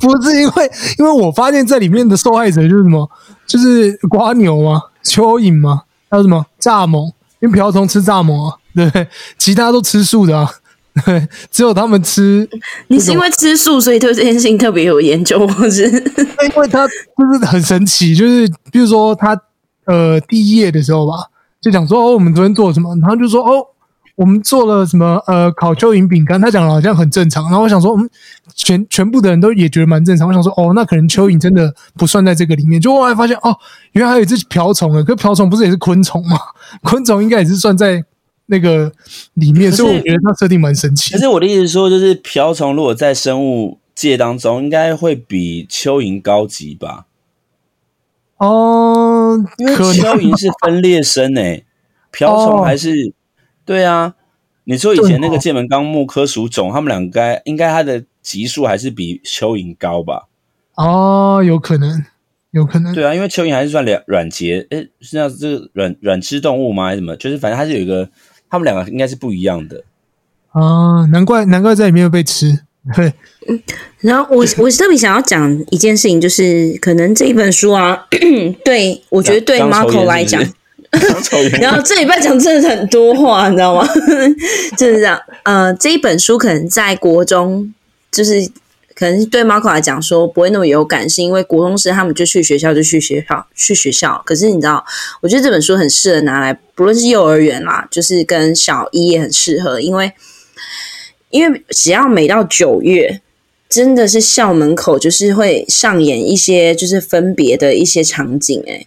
[0.00, 3.08] 不是因为，因为我发现这里面的受害者就是什么，
[3.46, 8.56] 就是瓜牛嘛，蚯蚓嘛，还有什么蚱蜢，因为瓢虫吃蚱蜢啊。
[8.74, 9.06] 对，
[9.38, 10.54] 其他都吃素的啊，对，
[11.50, 12.48] 只有他们吃。
[12.88, 15.84] 你是因为吃素，所以对这件事情特别有研究，或是？
[15.88, 19.38] 因为他就是很神奇，就是比如说他
[19.86, 21.14] 呃第一页的时候吧，
[21.60, 23.66] 就讲说哦，我们昨天做了什么，然后就说哦。
[24.16, 25.20] 我们做了什么？
[25.26, 27.46] 呃，烤蚯蚓饼干，他讲的好像很正常。
[27.46, 28.08] 然后我想说，嗯，
[28.54, 30.28] 全全部的人都也觉得蛮正常。
[30.28, 32.80] 我想说，哦，那可能蚯蚓真的不算在这个里面。
[32.80, 33.52] 就后来发现，哦，
[33.90, 35.02] 原来还有一只瓢虫啊！
[35.02, 36.38] 可瓢虫不是也是昆虫吗？
[36.84, 38.04] 昆虫应该也是算在
[38.46, 38.92] 那个
[39.34, 39.70] 里面。
[39.70, 41.12] 所以我觉得它设定蛮神奇。
[41.12, 47.06] 可是我的意思是说，就是瓢虫如果在生物界当中，应该会比蚯蚓高级吧？
[48.38, 51.64] 哦，因为蚯蚓是分裂生诶、欸，
[52.10, 52.90] 瓢虫还是。
[52.90, 53.12] 哦
[53.66, 54.14] 对啊，
[54.64, 60.28] 你说以前那个剑门纲目科属种，他们两个该应该它的级数还是比蚯蚓高吧？
[60.74, 62.04] 哦，有可能，
[62.50, 62.94] 有可能。
[62.94, 66.84] 对啊，因为蚯蚓还是算软软节，诶，是那这个软软吃动物吗？
[66.88, 67.16] 还是什么？
[67.16, 68.06] 就是反正它是有一个，
[68.50, 69.82] 他们两个应该是不一样的。
[70.52, 72.60] 啊，难怪难怪在里面被吃。
[72.94, 73.12] 对，
[73.48, 73.62] 嗯，
[74.00, 78.06] 然后我我特别想要讲一件事情，就是可能这一本书啊，
[78.64, 80.42] 对我觉得对 Marco 来讲。
[81.60, 83.84] 然后这礼拜讲真的很多话，你知道吗？
[84.78, 85.20] 就是这样。
[85.42, 87.74] 呃，这一本书可能在国中，
[88.12, 88.48] 就是
[88.94, 94.22] 可能对 Marco 来讲说不会那么有感，是因为国中时他们就去学校就去学校去学校。
[94.24, 94.84] 可是你知道，
[95.20, 100.12] 我觉得这本书很适合拿来，不论是幼儿园啦，就是跟小一也很适合，因为
[101.30, 103.20] 因为只要每到九月，
[103.68, 108.86] 真的是校门口就是会上演一些就是分别的一些场景，欸，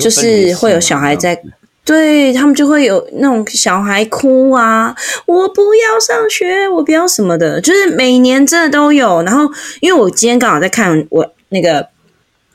[0.00, 1.40] 就是会有小孩在，
[1.86, 4.94] 对他们就会有那种小孩哭啊，
[5.24, 9.22] 我不要上学，我不要什么的，就是每年真的都有。
[9.22, 9.48] 然后，
[9.80, 11.86] 因为我今天刚好在看我那个，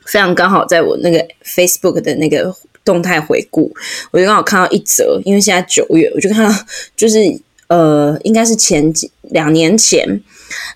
[0.06, 3.74] 非常刚好在我那个 Facebook 的那个动态回顾，
[4.12, 6.54] 我就刚好看到一则，因为现在九月，我就看到
[6.98, 7.20] 就是
[7.68, 10.22] 呃，应该是前几两年前，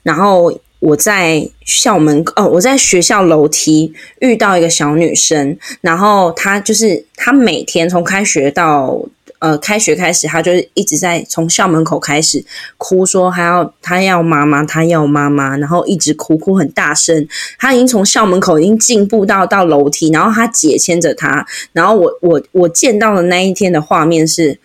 [0.02, 0.58] 然后。
[0.86, 9.02] 我在校门哦，我在学校楼梯遇到一个小女生，然后她就是她每天从开学到
[9.40, 12.46] 呃开学开始，她就是一直在从校门口开始
[12.78, 17.28] 哭，说她要她要妈妈，她要妈妈，然后一直哭哭很大声。
[17.58, 21.44] 她已经从校门口已经进步到到楼梯，然后她姐牵着她，
[21.74, 24.60] 然后我我我见到的那一天的画面是，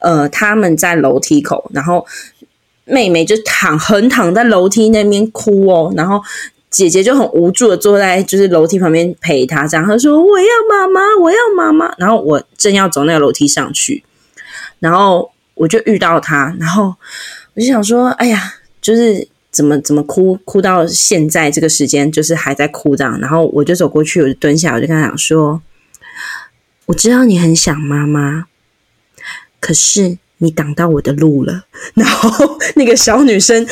[0.00, 2.04] 呃，他们在楼梯口，然后。
[2.84, 6.20] 妹妹就躺横躺在楼梯那边哭哦，然后
[6.68, 11.94] 姐姐就很无助的坐在就是楼梯旁边陪她，这样她说我要妈妈，我要妈妈。
[11.96, 14.02] 然后我正要走那个楼梯上去，
[14.80, 16.94] 然后我就遇到她，然后
[17.54, 23.20] 我就想说，哎呀，就是怎么怎么哭哭到现在这个时间，就是还在哭这样。
[23.20, 25.62] 然后我就走过去，我就蹲下，我就跟她讲说，
[26.86, 28.46] 我知道你很想妈妈，
[29.60, 30.18] 可是。
[30.42, 31.62] 你挡到我的路了，
[31.94, 33.64] 然后 那个小女生，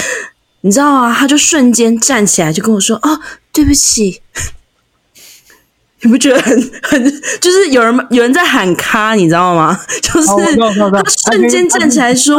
[0.60, 3.20] 你知道啊，她就瞬间站起来，就跟我说：“哦，
[3.52, 4.22] 对不起。”
[6.02, 9.78] 你不觉得很很就是有人有人在喊卡，你知道吗？
[10.00, 12.38] 就是她瞬间站起来说：“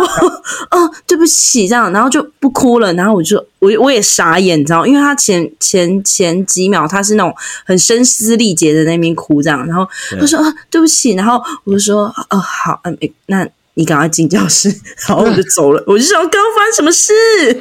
[0.71, 2.91] 哦，对不起。”这样，然后就不哭了。
[2.93, 7.31] 然后我就我我也傻眼，你知道，因为她前前前几秒她是那种
[7.63, 9.87] 很声嘶力竭的那边哭，这样，然后
[10.19, 14.69] 她说：“啊，对不起。”然后我就说：“哦，好，嗯，那。”你赶快进教室，
[15.07, 15.83] 然后我就走了。
[15.87, 17.13] 我就想，刚刚发生什么事？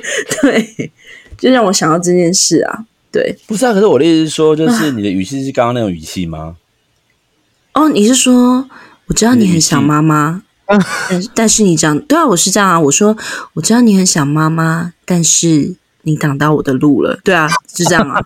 [0.43, 0.93] 对，
[1.39, 2.81] 就让我想到这件事啊。
[3.13, 3.73] 对，不是啊。
[3.73, 6.57] 可是我的意思是说，就是你的语气是刚刚那种语气吗？
[7.75, 8.69] 哦，你是说，
[9.07, 12.79] 我知道你很想妈妈， 但但是你讲，对啊，我是这样啊。
[12.79, 13.17] 我说，
[13.55, 17.19] 我知道你很想妈妈，但是你挡到我的路了。
[17.25, 18.21] 对啊，是这样啊。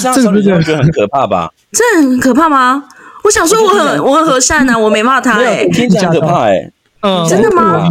[0.00, 1.52] 这样子觉得很可怕吧？
[1.72, 2.84] 这很可怕吗？
[3.24, 7.88] 我想说我很我很和善呐、啊，我没骂他哎、欸，听起来很可怕哎、欸，嗯，真的吗？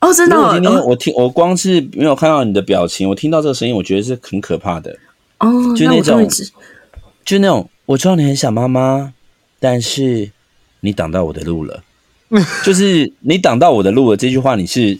[0.00, 0.50] 哦，真的、哦。
[0.54, 4.96] 今天我听我光是没有看到你的表情，我听到这个声音，我觉得是很可怕的
[5.38, 6.26] 哦，就那种，
[7.24, 9.12] 就那种，我知道你很想妈妈，
[9.58, 10.30] 但是
[10.80, 11.82] 你挡到我的路了，
[12.64, 14.16] 就是你挡到我的路了。
[14.16, 14.98] 这句话你是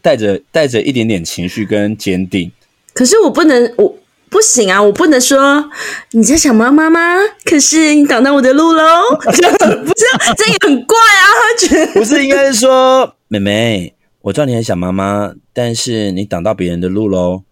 [0.00, 2.50] 带着带着一点点情绪跟坚定，
[2.94, 3.94] 可是我不能我。
[4.28, 5.70] 不行啊，我不能说
[6.10, 7.16] 你在想妈妈吗？
[7.44, 8.82] 可是你挡到我的路喽，
[9.22, 10.04] 不是，
[10.36, 11.24] 这也很怪啊。
[11.56, 17.42] 他觉得不是，应该是说妹妹，我知道你很想妈妈，但是你挡到别人的路喽。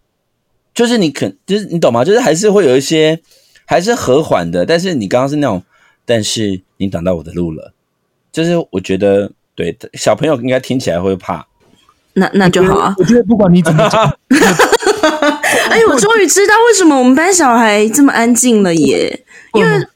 [0.75, 2.05] 就是你肯，就是你懂吗？
[2.05, 3.21] 就是还是会有一些，
[3.65, 4.67] 还是和缓的。
[4.67, 5.63] 但是你刚刚是那种，
[6.05, 7.73] 但是你挡到我的路了。
[8.33, 11.47] 就是我觉得，对小朋友应该听起来会怕。
[12.15, 12.95] 那那就好啊。
[12.99, 14.05] 我觉得不管你怎么讲。
[15.71, 19.25] 哎，我终于知道为什么我们班小孩这么安静了耶！
[19.55, 19.87] 因为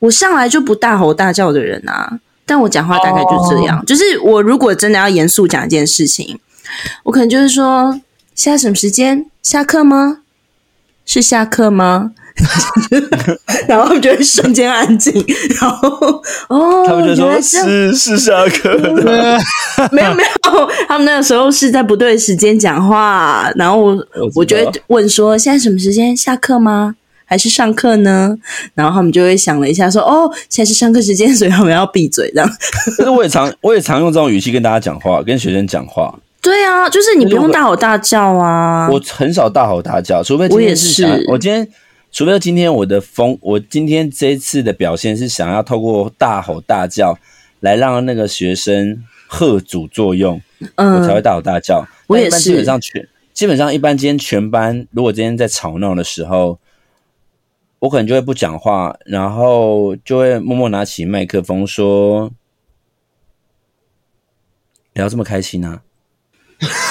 [0.00, 3.78] 我向来就不大吼大叫的人啊，但我讲话大概就这样。
[3.78, 3.86] Oh.
[3.86, 6.38] 就是我如果真的要严肃讲一件事情，
[7.04, 8.00] 我可能就是说：
[8.34, 9.26] 现在什么时间？
[9.42, 10.18] 下课吗？
[11.06, 12.12] 是下课吗？
[13.68, 15.12] 然后他们就会瞬间安静，
[15.60, 15.88] 然后
[16.48, 19.38] 哦，他们就说是是下课的，
[19.92, 26.16] 没有没有，他们那个时候是在不对时间讲话，然后我我就会问说，现在什么时间？
[26.16, 26.96] 下课吗？
[27.24, 28.36] 还是上课呢？
[28.74, 32.50] 然后他们就会想了一下说，哦，现在是上课时间，所以我们要闭嘴这样。
[32.98, 36.18] 但是我也常我也常用这种语气跟大家讲话，跟学生讲话。
[36.40, 38.88] 对啊，就是你不用大吼大叫啊。
[38.90, 41.68] 我很少大吼大叫，除非我也是，我今天。
[42.16, 47.18] 除非今天我的风，我今天这一次的表现是想要透过大吼大叫
[47.58, 50.40] 来让那个学生喝阻作用，
[50.76, 51.84] 嗯，我才会大吼大叫。
[52.06, 52.38] 我也是。
[52.38, 56.56] 基本上全基本上一般今天全班如果今天在吵闹的时候，
[57.84, 62.32] 我可能就会不讲话，然后就会默默拿起麦克风说
[64.94, 65.82] ：“聊这么开心啊！”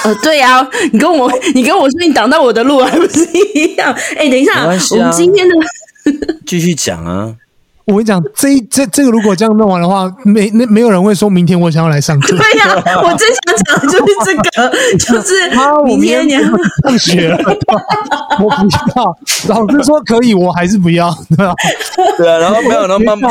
[0.04, 3.92] 呃，对呀、啊，你跟我，你跟我说你挡到我的路，还不是一样？
[4.16, 5.54] 哎，等一下，啊、我们今天的
[6.46, 7.36] 继续讲啊。
[7.86, 12.36] 我跟你讲，这这这个如果这样弄完的话，没那没有人会说明天我想要来上课。
[12.36, 15.50] 对呀、啊，我最想讲的就是这个， 就是
[15.84, 17.38] 明天你要上学了，
[18.42, 19.16] 我不要。
[19.48, 21.54] 老师说可以，我还是不要，对吧？
[22.16, 23.28] 对啊，然后没有，然后妈妈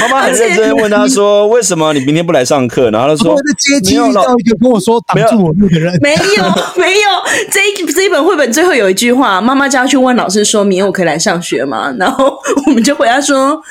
[0.00, 6.44] 妈妈很认真问他说： “为什么你明天不来上课？”然后他说：“我在接机遇到一个跟我说挡住我路的人。”没有，
[6.76, 7.08] 没有。
[7.50, 13.62] 这一这一本绘本最后有一句话，妈妈就要去问老师说：“明天我可以来上学吗？”然后我们就回答说。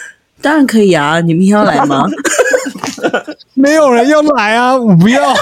[0.42, 1.20] 当然可以啊！
[1.20, 2.06] 你明天要来吗？
[3.56, 4.74] 没有人要来啊！
[4.74, 5.34] 我不要。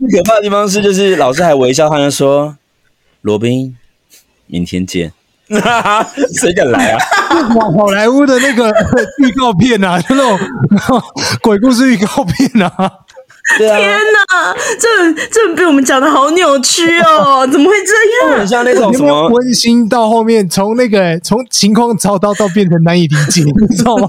[0.00, 2.56] 最可怕的地方是，就是老师还微笑，他就说
[3.22, 3.76] ：“罗宾，
[4.48, 5.12] 明天见。”
[6.40, 6.98] 谁敢来啊？
[7.52, 8.72] 好好莱坞的那个
[9.18, 10.38] 预告片啊，就那种
[11.42, 12.90] 鬼故事预告片啊。
[13.58, 17.46] 天哪，这这被我们讲的好扭曲哦！
[17.52, 17.92] 怎么会这
[18.30, 18.38] 样？
[18.38, 24.08] 很像那种什么温馨到后面，从那个从情况糟糕到变成难以理解， 你知道吗？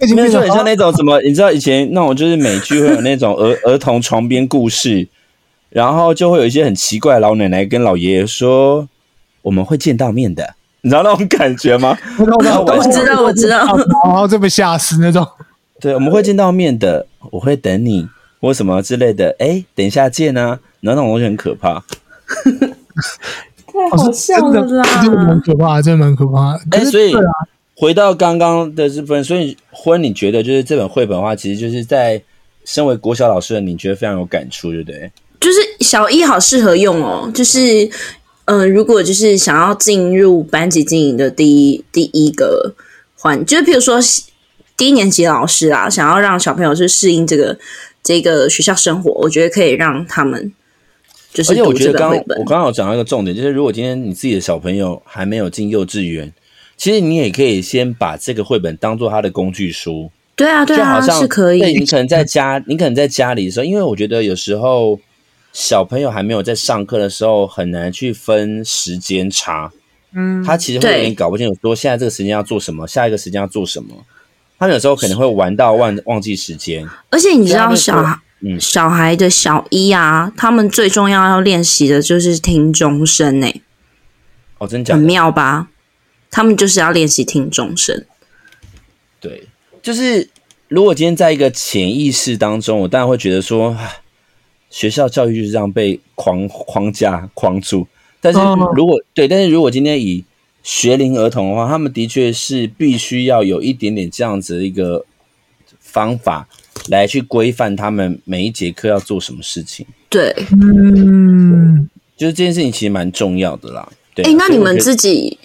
[0.00, 1.20] 已经变成很像那种什么？
[1.22, 5.06] 你知道以前那种就是美剧会有那种儿儿童床边故事，
[5.70, 8.88] 然后就会有一些很奇怪的老奶奶跟老爷爷说
[9.42, 11.96] ：“我们会见到面的。”你知道那种感觉吗？
[12.18, 13.66] 我知道，我知道，
[14.04, 15.26] 然后就被吓死那种。
[15.78, 18.08] 对，我们会见到面的，我会等你。
[18.42, 20.58] 或什么之类的，哎，等一下见啊！
[20.80, 21.74] 然后那种东西很可怕，
[23.66, 24.82] 太好笑了啦！
[25.02, 26.58] 真的蛮可怕，真的蛮可怕。
[26.70, 27.14] 哎，所以
[27.76, 32.18] 回到刚刚的这份，所以婚，你觉得就是这本绘本的话，其实就是在
[32.64, 35.12] 身为国小老师的你觉得非常有感触，对不对？
[35.38, 37.58] 就是小一好适合用哦，就是
[38.50, 42.74] 嗯、呃，如果就是想要进入班级经营的第一第一个
[43.16, 43.98] 环，就是譬如说
[44.76, 47.58] 低年级老师啊，想要让小朋友去适应这个。
[48.02, 50.50] 这个学校生活，我觉得可以让他们
[51.34, 51.52] 就是。
[51.52, 56.32] 而且我觉得刚我刚好讲到一个重点，就是如果今天你自己的小朋友还没有进幼稚园，
[56.78, 60.10] 其实你也可以先把这个绘本当做他的工具书。
[60.34, 61.58] 对啊，对啊，就好像是可以。
[61.60, 64.98] 对，你可能在家，你可能在家里的时候，因为我觉得有时候
[65.52, 69.72] 小朋友还没有在上课的时候，很难去分时间差。
[70.12, 74.04] 嗯，他其实会有点搞不清楚，说现在这个时间要做什么，下一个时间要做什么。
[74.58, 83.62] 他有时候可能会玩到忘忘记时间，而且你知道小孩，嗯，小孩的小一啊，他们最重要要练习的就是听钟声诶。
[84.58, 84.98] 哦，真假的？
[84.98, 85.68] 很妙吧？
[86.30, 88.04] 他们就是要练习听钟声。
[89.18, 89.48] 对，
[89.82, 90.28] 就是
[90.68, 93.76] 如果今天在一个潜意识当中，我当然会觉得说，
[94.70, 97.86] 学校教育就是这样被框框架框住。
[98.20, 98.38] 但是
[98.74, 100.24] 如果、嗯、对，但是如果今天以
[100.62, 105.04] 学龄儿童的话，他们的确是必须要有一点点这样子的一个
[105.80, 106.46] 方法
[106.88, 109.86] 来去规范他们每一节课要做什么事情。
[110.08, 113.88] 对，嗯，就是这件事情其实蛮重要的啦。
[114.14, 115.38] 对，哎，那你们自己，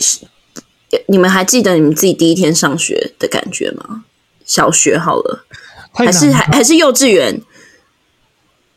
[1.08, 4.04] 你们还记得你们自己第一天上学的感觉吗？
[4.46, 5.46] 小学好了，
[5.92, 7.42] 还是还还是幼稚园？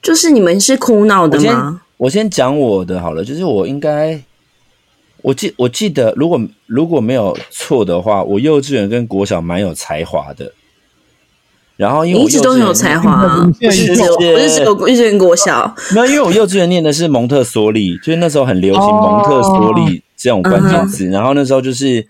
[0.03, 1.82] 就是你们是哭闹的吗？
[1.96, 4.20] 我先讲我的好了，就是我应该。
[5.20, 10.53] 我记我记得，如果如果没有错的话，我幼稚园跟国小蛮有才华的。
[11.76, 13.26] 然后因为我一直都很有才华，
[13.61, 15.74] 不是只有不是只有幼稚园国小。
[15.92, 21.07] 没有，因为我幼稚园念的是蒙特梭利，就是那时候很流行蒙特梭利这种关键词。
[21.07, 22.07] 然后那时候就是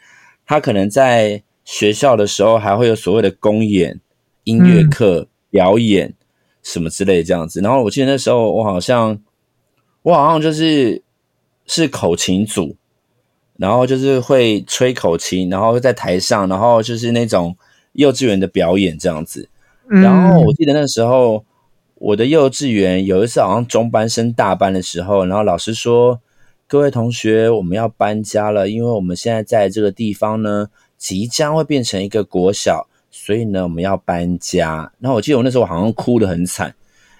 [0.47, 3.99] 他可能在学校的时候还会有所谓的公演、
[4.45, 6.12] 音乐课、表演
[6.69, 7.61] 什么之类的这样子。
[7.61, 9.19] 然后我记得那时候我好像
[10.03, 11.03] 我好像就是
[11.66, 12.77] 是口琴组。
[13.61, 17.57] 然后就是会吹口琴，然后在台上，然后就是那种
[17.95, 19.49] 幼稚园的表演这样子。
[19.89, 21.45] 然后我记得那时候
[21.97, 26.21] 我的幼稚园有一次好像中班升大班的时候，然后老师说
[26.69, 36.75] ：“各位同学，我们要搬家了，因为我们现在在这个地方呢，即将会变成一个国小，所以呢，我们要搬家。”然后我记得我那时候好像哭得很惨。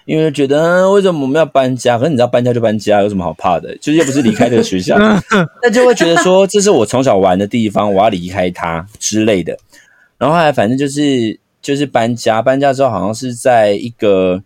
[0.05, 1.95] 因为觉得、嗯、为什么我们要搬家？
[1.95, 3.77] 可是你知道搬家就搬家，有什么好怕的？
[3.77, 4.97] 就是又不是离开这个学校
[5.61, 9.55] 那就会觉得说这是我从小玩的地方，我要离开它之类的。
[10.17, 14.41] 然后后来反正就是就是搬家，搬家之后好像是在一个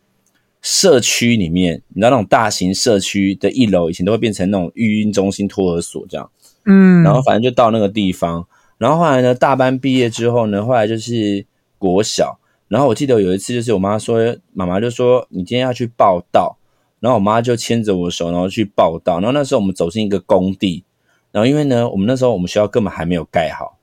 [0.62, 6.30] 社区里面，你知道那种大型社区的一楼，以前都会变成那种育婴中心、托儿所这样。
[6.66, 8.46] 嗯，然后反正就到那个地方，
[8.84, 11.46] 然后后来呢，大班毕业之后呢，后来就是
[11.78, 12.38] 国小。
[12.68, 16.58] 然后我记得有一次，就是我妈说，妈妈就说你今天要去报到，
[17.00, 19.22] 然后我妈就牵着我手，然后去报到。
[19.22, 20.84] 然后那时候我们走进一个工地，
[21.32, 23.78] 然后因为呢，我们那时候我们学校根本还没有盖好，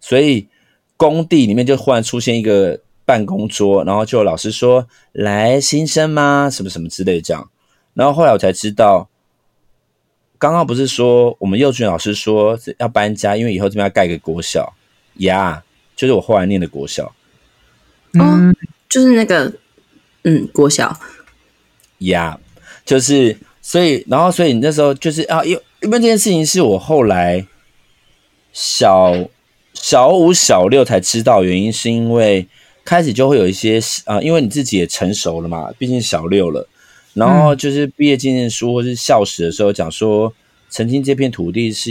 [0.00, 0.48] 所以
[0.96, 6.50] 工地里面就忽然出现一个办公桌，然后就老师说来新生吗？
[6.50, 7.48] 什么什么之类的这样。
[7.94, 9.08] 然后后来我才知道，
[10.38, 14.74] 刚刚不是说我们幼稚园老师说要搬家，因为以后这边要盖个国小。
[15.18, 17.14] 呀，yeah, 就是我后来念的国小。
[18.18, 18.54] 哦，
[18.88, 19.52] 就是那个，
[20.24, 20.98] 嗯，国小，
[21.98, 27.46] 呀，yeah, 就是，所以，然后，所以你那时候就是啊，因为因为这件事情是我后来
[28.52, 29.28] 小
[29.72, 32.46] 小五、小六才知道，原因是因为
[32.84, 36.68] 开始就会有一些啊，因为你自己也成熟了嘛，毕竟小六了，
[37.16, 40.30] 然后就是毕业纪念书或是校史的时候讲说，
[40.68, 41.90] 曾经这片土地是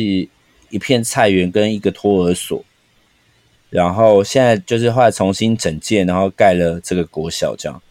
[0.69, 2.63] 一片菜园跟一个托儿所。
[3.71, 7.81] 然后现在就是后来重新整建，然后盖了这个国小这样。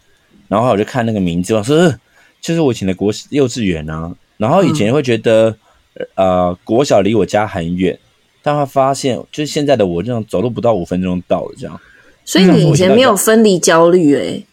[0.46, 1.92] 然后我就看那个名字，我说
[2.40, 4.14] 就是我以前的国幼稚园啊。
[4.36, 5.50] 然后以前会觉得，
[5.94, 7.98] 嗯、呃，国小离我家很远，
[8.42, 11.80] 但会发现就是现在的我这样走路不到五分钟到了这样。
[12.24, 14.46] 所以你以前没有分离焦虑诶、欸？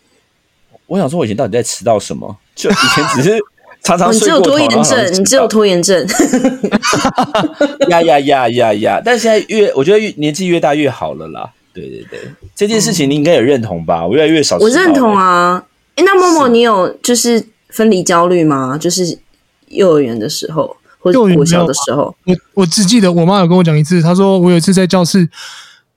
[0.87, 2.37] 我想说，我以前到底在迟到什么？
[2.55, 3.39] 就以前只是。
[3.83, 6.07] 常常睡过头，你只有拖延症，你只有拖延症。
[7.89, 9.01] 呀呀呀呀呀！
[9.03, 11.51] 但现在越，我觉得越年纪越大越好了啦。
[11.73, 12.19] 对对对，
[12.55, 14.05] 这件事情你应该也认同吧？
[14.05, 14.55] 我越来越少。
[14.59, 15.63] 我认同啊。
[15.95, 18.77] 诶，那默默，你有就是分离焦虑吗？
[18.77, 19.17] 就是
[19.69, 22.15] 幼儿园的时候，或者国小的时候。
[22.25, 25.27] 我我只记得我妈有跟我讲一次，她说我有一次在教室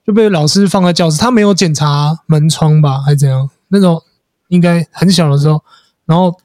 [0.07, 3.47] 就被老师放在教室，她没有检查门窗吧，还是怎样？
[3.67, 4.01] 那种
[4.47, 5.61] 应该很小的时候，
[6.07, 6.35] 然后。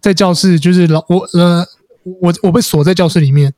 [0.00, 1.64] 在教室就是老我呃
[2.20, 3.52] 我我被锁在教室里面，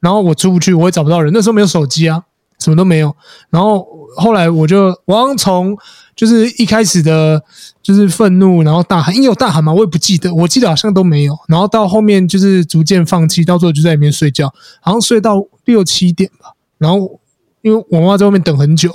[0.00, 1.32] 然后我出不去，我也找不到人。
[1.34, 2.24] 那时候没有手机啊，
[2.58, 3.14] 什么都没有。
[3.50, 3.86] 然后
[4.16, 5.76] 后来我就我刚从
[6.16, 7.42] 就是一开始的，
[7.82, 9.72] 就是愤怒，然后大喊，因为有大喊嘛？
[9.72, 11.36] 我也不记得，我记得好像都没有。
[11.48, 15.36] 然后到后面就是逐渐放弃，到最后就在里面睡觉，好像睡到
[15.66, 16.54] 六七点吧。
[16.78, 17.20] 然后
[17.60, 18.90] 因为我妈在外面等很久，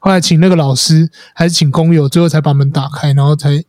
[0.00, 3.64] 后来请那个老师还是请工友，最后才把门打开，然后才。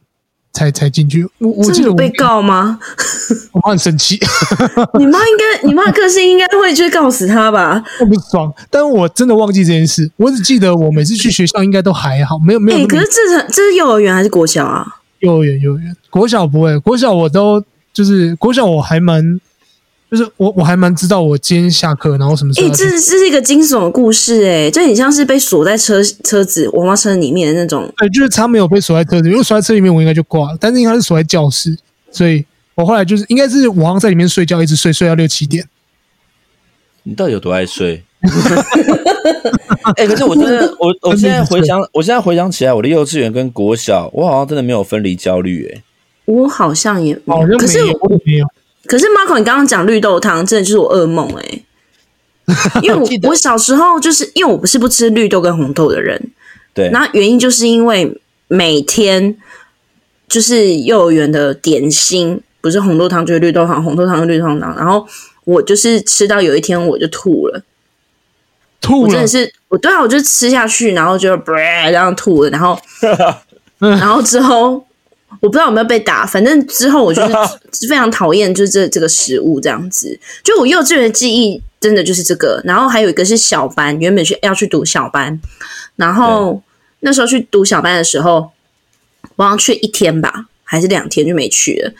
[0.52, 2.80] 才才进去，我我记得我被告吗？
[3.54, 4.20] 我妈很生气。
[5.00, 7.84] 你妈应该，你妈的个性应该会去告死他吧？
[8.02, 10.10] 我不爽，但我真的忘记这件事。
[10.18, 12.86] 我只记得我每次去学校应该都还好，没有没有、欸。
[12.88, 14.86] 可是这是这是幼儿园还是国小啊？
[15.20, 19.39] 幼儿园，幼儿园，国小不会，国小我都就是国小我还蛮。
[20.10, 22.68] 就是我我还蛮知道我今天下课然后什么时候。
[22.68, 27.88] 哎、欸，这是这是一个惊悚的故事哎、欸，就很像是被锁在车车子娃娃车里面的那种。
[27.95, 31.78] 对，就是他没有被锁在车子，如果锁在车里面我应该就挂了，但是应该是锁在教室，
[32.12, 32.43] 所以
[32.74, 35.64] 我后来就是应该是我好像在里面睡觉，一直睡睡到六七点。
[37.03, 38.03] 你到底有多爱睡？
[39.95, 45.84] 哎、欸，可是我真的我我现在回想，我现在回想起来，我的幼稚园跟国小，我好像真的没有分离焦虑哎、欸。
[46.26, 48.47] 我好像也没有，可是我没有。
[48.90, 52.82] 可是 Marco，你刚刚讲绿豆汤，真的就是我噩梦哎、欸！
[52.82, 56.20] 因为我我小时候就是因为我不是不吃绿豆跟红豆的人，
[56.74, 59.38] 对，那原因就是因为每天
[60.28, 65.08] 就是幼儿园的点心不是红豆汤就是绿豆汤，红豆汤就是绿豆汤，然后
[65.44, 67.62] 我就是吃到有一天我就吐了，
[68.82, 72.76] 吐了，我真的是我对啊，我就吃下去，然后就这样吐了，然后
[73.78, 74.84] 然后之后。
[75.41, 77.34] 我不知道有没有被打，反正之后我就是
[77.88, 80.19] 非常讨厌，就是这这个食物这样子。
[80.43, 82.61] 就我幼稚园的记忆，真的就是这个。
[82.65, 85.39] 然后还有一个是小班，原本去要去读小班，
[85.95, 86.61] 然后
[87.01, 88.51] 那时候去读小班的时候，
[89.38, 91.93] 我好像去一天吧，还是两天就没去了。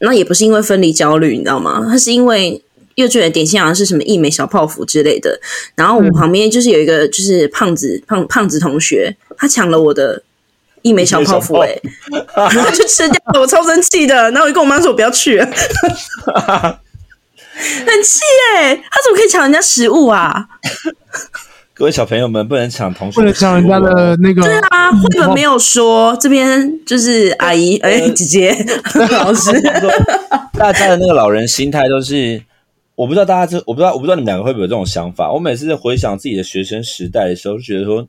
[0.00, 1.82] 那也不是因为分离焦虑，你知道吗？
[1.88, 2.60] 他是因为
[2.96, 5.40] 幼稚园的点心好像是什么一美小泡芙之类的。
[5.74, 10.22] 然后我旁边就是有一个就是胖子胖胖子同学，他抢了我的。
[10.86, 11.76] 一枚小泡芙，哎，
[12.36, 14.14] 然后就吃掉了，我超生气的。
[14.30, 15.46] 然后我就跟我妈说：“我不要去了。
[17.56, 18.20] ”很气
[18.54, 20.46] 哎，他怎么可以抢人家食物啊？
[21.74, 24.42] 各位小朋友们，不能抢同学，不能抢人家的那个。
[24.42, 28.66] 对啊，绘本没有说这边就是阿姨哎，姐姐
[29.10, 29.50] 老师，
[30.52, 32.42] 大家的那个老人心态都是，
[32.94, 35.32] 我不知道大家这，我不知道，我不知道你们两个会不会有这种想法。
[35.32, 38.06] 我每次回想自己的学生时代的时候，就觉得说。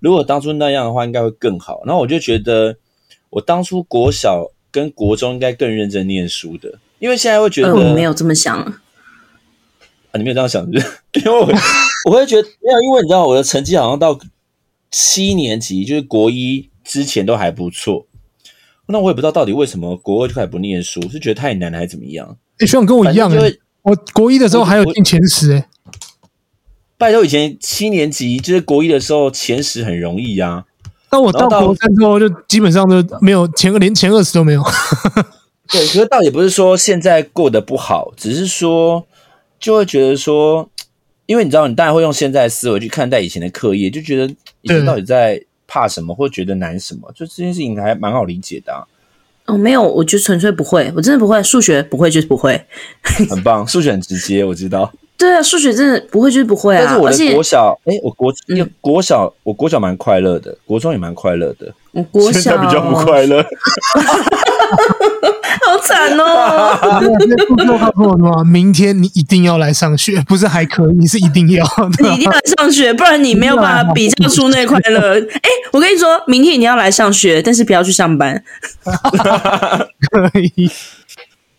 [0.00, 1.82] 如果当初那样的话，应该会更好。
[1.84, 2.76] 然后我就觉得，
[3.30, 8.80] 我当初国小跟国中应该更认真念书的，因为现在会觉得、呃、我没有这么想啊。
[10.14, 11.46] 你没有这样想，因为我
[12.10, 14.18] 我会觉得没有，因为你知道我的成绩好像到
[14.90, 18.06] 七年级，就是国一之前都还不错。
[18.86, 22.36] 那我也不知道到底为什么国二就开始不念书，是觉得太难还是怎么样？
[22.58, 25.68] 哎，学长跟我一样哎，我国一的时候还有进前十哎。
[27.00, 30.62] 拜托，以前七年级就是国一的时候，前十很容易、啊。
[31.08, 34.62] 但我到国三之后，就基本上都没有前连前二十都没有。
[35.72, 39.02] 对，可是倒也不是说现在过得不好，只是说
[39.58, 40.68] 就会觉得说，
[41.24, 44.30] 因为你知道，你当然会用现在的思维去看待以前的课业，就觉得
[44.60, 48.84] 以前到底在怕什么，或觉得难什么，就这件事情还蛮好理解的、啊。
[49.46, 52.62] 哦，没有，我就纯粹不会，我真的不会数学，不会就是不会。
[53.30, 54.92] 很棒，数学很直接，我知道。
[55.20, 56.82] 对啊，数学真的不会就是不会啊。
[56.82, 58.32] 但是我的国小，哎，我国
[58.80, 61.74] 国小，我国小蛮快乐的，国中也蛮快乐的。
[61.92, 63.42] 我国小比较不快乐，
[65.66, 66.72] 好惨哦！
[68.46, 71.66] 明天你一定要来上学，不是还可以，你是一定要，
[72.00, 75.20] 你一定要来上学，不然你没有办法比较出那快乐。
[75.20, 78.42] 哎，我跟你说，明天你要来上学，但是不要去上班。
[80.10, 80.70] 可以。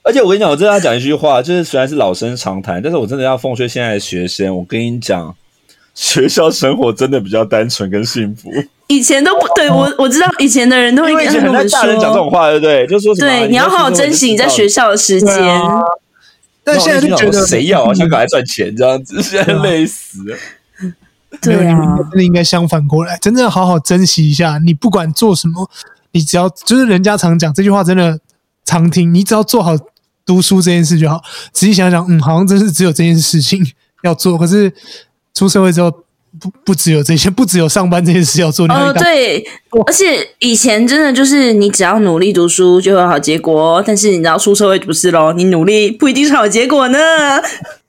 [0.03, 5.35] 而且我跟你讲，我真的要讲一句话，就是虽然是老生常谈，但是我真的要奉劝现在的学生，我跟你讲，
[5.93, 8.49] 学校生活真的比较单纯跟幸福。
[8.87, 12.87] 以前都不对，我我知道以前的人都会跟我们说，大人讲这种话，对不对？
[12.87, 15.61] 就说什么对，你要好好珍惜你在学校的时间。
[16.63, 17.93] 但现在就觉得谁要啊？
[17.93, 20.37] 想赶快赚钱这样子，现在累死了。
[21.41, 24.59] 对啊，真的应该相反过来，真正好好珍惜一下。
[24.65, 25.69] 你不管做什么，
[26.11, 28.19] 你只要就是人家常讲这句话，真的
[28.65, 29.13] 常听。
[29.13, 29.77] 你只要做好。
[30.31, 31.21] 读书这件事就好，
[31.51, 33.61] 仔细想想，嗯，好像真是只有这件事情
[34.01, 34.37] 要做。
[34.37, 34.71] 可是
[35.33, 35.91] 出社会之后，
[36.39, 38.65] 不不只有这些， 不只有上班这件事要做。
[38.67, 39.45] 哦，对，
[39.85, 46.97] 而且以前真的就是你只要努力读书就会有好结果，但是你知道出社会不是咯，你努力不一定是好结果呢。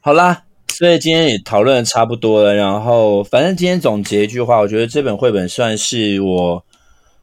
[0.01, 6.64] 好啦，所以今天也讨论的差不多了，然后反正今天总结一句话，我觉得这本绘本算是我。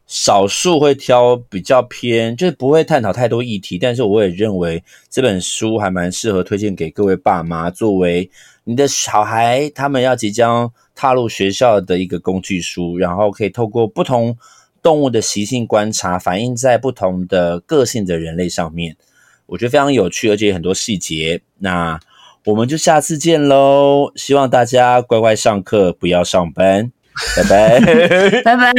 [0.10, 8.28] 少数会挑比较偏，就是不会探讨太多议题，但是我也认为这本书还蛮适合推荐给各位爸妈，作为
[8.64, 14.36] 你的小孩他们要即将踏入学校的一个工具书，然后可以透过不同
[14.82, 18.98] 动物的习性观察，反映在不同的个性的人类上面，
[19.46, 21.40] 我觉得非常有趣，而且很多细节。
[21.60, 22.00] 那
[22.46, 26.92] 我们就下次见喽，希望大家乖乖上课，不要上班。
[27.36, 28.74] 拜拜，拜拜，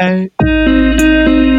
[0.00, 1.49] 拜。